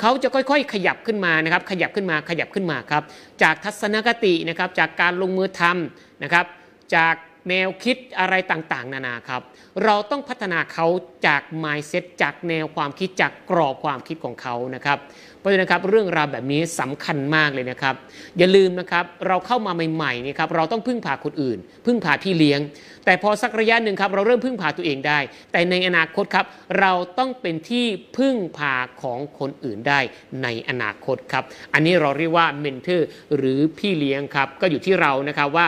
[0.00, 3.02] เขาจะค่อยๆ ขยับขึ้นมานะครับ ขยับขึ้นมาขยับขึ้นมาครับ
[3.42, 6.46] จากทัศนคตินะครับ จากการลงมือทำนะครับ
[6.94, 7.14] จาก
[7.48, 9.42] แนวคิดอะไรต่างๆ นานาครับ
[9.84, 10.86] เราต้องพัฒนาเขา
[11.26, 14.98] จาก mindset จากแนวความคิดจากกรอบความคิดของเขานะครับ
[15.38, 17.94] เพราะฉะนั้นครับเรื่องราวแบบนี้สำคัญมากเลยนะครับ
[18.38, 22.60] อย่าลืมนะครับเราเข้ามาใหม่ๆนี่ครับเราต้องพึ่งพาคนอื่น พึ่งพาพี่เลี้ยง
[23.04, 25.18] แต่พอสักระยะหนึ่งครับเราเริ่มพึ่งพาตัวเองได้
[25.52, 26.46] แต่ในอนาคตครับ
[26.80, 27.86] เราต้องเป็นที่
[28.16, 30.00] พึ่งพาของคนอื่นได้
[30.42, 31.44] ในอนาคตครับ
[31.74, 35.66] อันนี้เราเรียกว่าเมนเทอร์หรือพี่เลี้ยงครับก็อยู่ที่เรานะครับว่า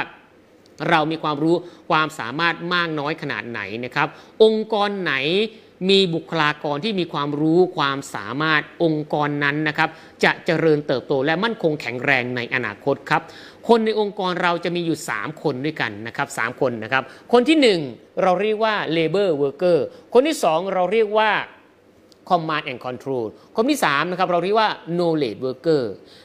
[0.89, 1.57] เรามีความรู้
[1.91, 4.09] ความสามารถมากน้อยขนาดไหนนะครับ
[4.43, 5.14] องค์กรไหน
[5.91, 9.89] มีบุคลากรที่มีความรู้ความสามารถองค์กรนั้นนะครับ
[10.24, 13.22] จะเจริญเติบโตและมั่นคงแข็งแรงในอนาคตครับ
[13.68, 17.03] คนในองค์กรเราจะมีอยู่ 3 คนด้วยกันนะครับ3คนนะครับ
[17.33, 19.78] คนที่ 1 เราเรียกว่า labor worker
[20.14, 21.31] คนที่ 2 เราเรียกว่า
[22.31, 23.24] Command and Control
[23.57, 25.83] คนที่3นะครับเราเรียกว่า Knowledge Worker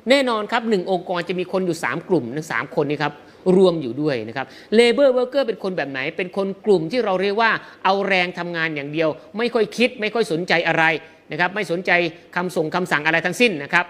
[0.10, 3.14] แน่นอนครับหนึ่งองค์กรจะมีคนอยู่ 3 กลุ่มทั้งสามคนนี้ครับ
[3.56, 4.46] รวมอยู่ด้วยนะครับ
[4.80, 7.52] Labor Worker เกอร์เป็นคนแบบไหน เป็นคนกลุ่มที่เราเรียกว่า
[7.86, 10.84] เอาแรงทำงานอย่างเดียว ไม่ค่อยคิดไม่ค่อยสนใจอะไร
[11.32, 11.92] นะครับไม่สนใจ
[12.36, 13.86] คำส่งคำสั่งอะไรทั้งสิ้นนะครับ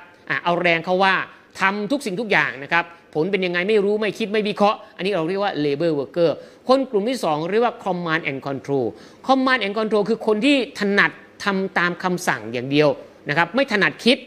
[0.45, 1.13] เอาแรงเขาว่า
[1.61, 2.83] ทำทุกสิ่งทุกอย่างนะครับ
[3.15, 6.29] ผลเป็นยังไงไม่รู้ไม่คิดไม่วิเคราะห์ อันนี้เราเรียกว่า labor worker
[6.67, 8.85] คนกลุ่มที่ 2 เรียกว่า command and control
[9.27, 11.11] command and control คือคนที่ถนัด
[11.43, 12.89] ทำตามคำสั่งอย่างเดียว
[13.29, 14.17] นะครับ ไม่ถนัดคิด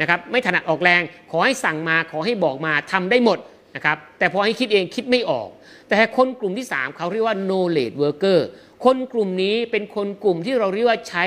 [0.00, 3.38] นะครับ ไม่ถนัดออกแรง ขอให้สั่งมาขอให้บอกมาทำได้หมด
[3.76, 5.48] นะครับแต่พอให้คิดเองคิดไม่ออก
[5.88, 8.40] แต่คนกลุ่มที่ 3 เขาเรียกว่า knowledge worker
[8.84, 11.24] คนกลุ่มนี้เป็นคนกลุ่มที่เราเรียกว่าใช้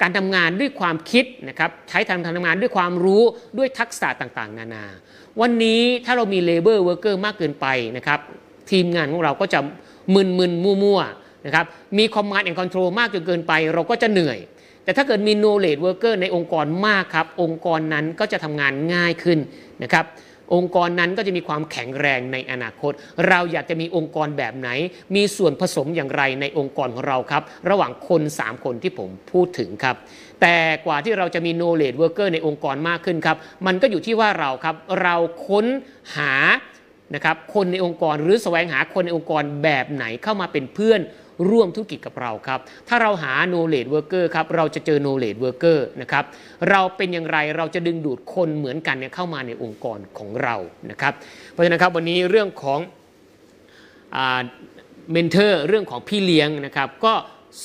[0.00, 3.22] การทำงานด้วยความคิดนะครับใช้ทางทำงานด้วยความรู้
[3.58, 4.84] ด้วยทักษะต่างๆ นานา
[5.40, 7.66] วันนี้ถ้าเรามี labor worker มากเกินไป
[7.96, 8.20] นะครับ
[8.70, 9.58] ทีมงานของเราก็จะ
[10.14, 11.66] มึนๆมั่วๆนะครับ
[11.98, 14.38] มี command and control มากจนเกินไป เราก็จะเหนื่อย
[14.84, 19.38] แต่ถ้าเกิดมี knowledge worker ในองค์กรมากครับองค์กรนั้นก็จะทำงานง่ายขึ้น
[19.82, 20.04] นะครับ
[20.54, 22.92] องค์กรนั้นก็จะมีความแข็งแรงในอนาคต
[23.28, 24.68] เราอยากจะมีองค์กรแบบไหน
[25.14, 29.96] มีส่วนผสมอย่างไรในองค์กรของเราครับ ระหว่างคน 3 คนที่ผมพูดถึงครับ
[30.40, 33.36] แต่กว่าที่เราจะมี knowledge worker ในองค์กรมากขึ้นครับ
[33.66, 35.16] มันก็อยู่ที่ว่าเราครับ เรา
[35.46, 35.66] ค้น
[36.16, 36.32] หา
[37.14, 41.00] นะครับคนในองค์กรหรือแสวงหาคนในองค์กรแบบไหนเข้ามาเป็นเพื่อน
[41.50, 46.24] ร่วมธุรกิจกับเราครับ ถ้าเราหา knowledge worker ครับเราจะเจอ knowledge worker นะครับ
[46.70, 50.56] เราเป็นอย่างไรเราจะดึงดูดคนเหมือนกันเนี่ยเข้ามาในองค์กรของเรา
[50.90, 51.12] นะครับ
[51.52, 52.80] เพราะฉะนั้นครับวันนี้เรื่องของ
[55.12, 57.14] เมนเทอร์เรื่องของพี่เลี้ยงนะครับก็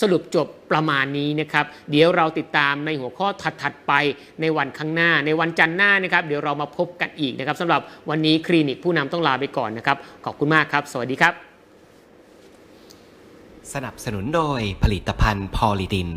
[0.01, 3.27] สรุปจบประมาณนี้นะครับ เดี๋ยวเราติดตามในหัวข้อ
[3.61, 3.93] ถัด ๆ ไป
[4.41, 11.50] ในวันข้างหน้า ในวันจันทร์หน้านะครับ เดี๋ยวเรามาพบกันอีกนะครับสำหรับวันนี้คลินิกผู้นำต้องลาไปก่อนนะครับ ขอบคุณมากครับ สวัสดีครับ
[13.73, 16.09] สนับสนุนโดยผลิตภัณฑ์พอลิดิน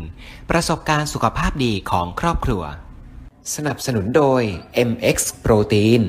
[0.49, 2.63] ประสบการณ์สุขภาพดีของครอบครัว
[3.55, 4.41] สนับสนุนโดย
[4.89, 6.01] MX โปรตีน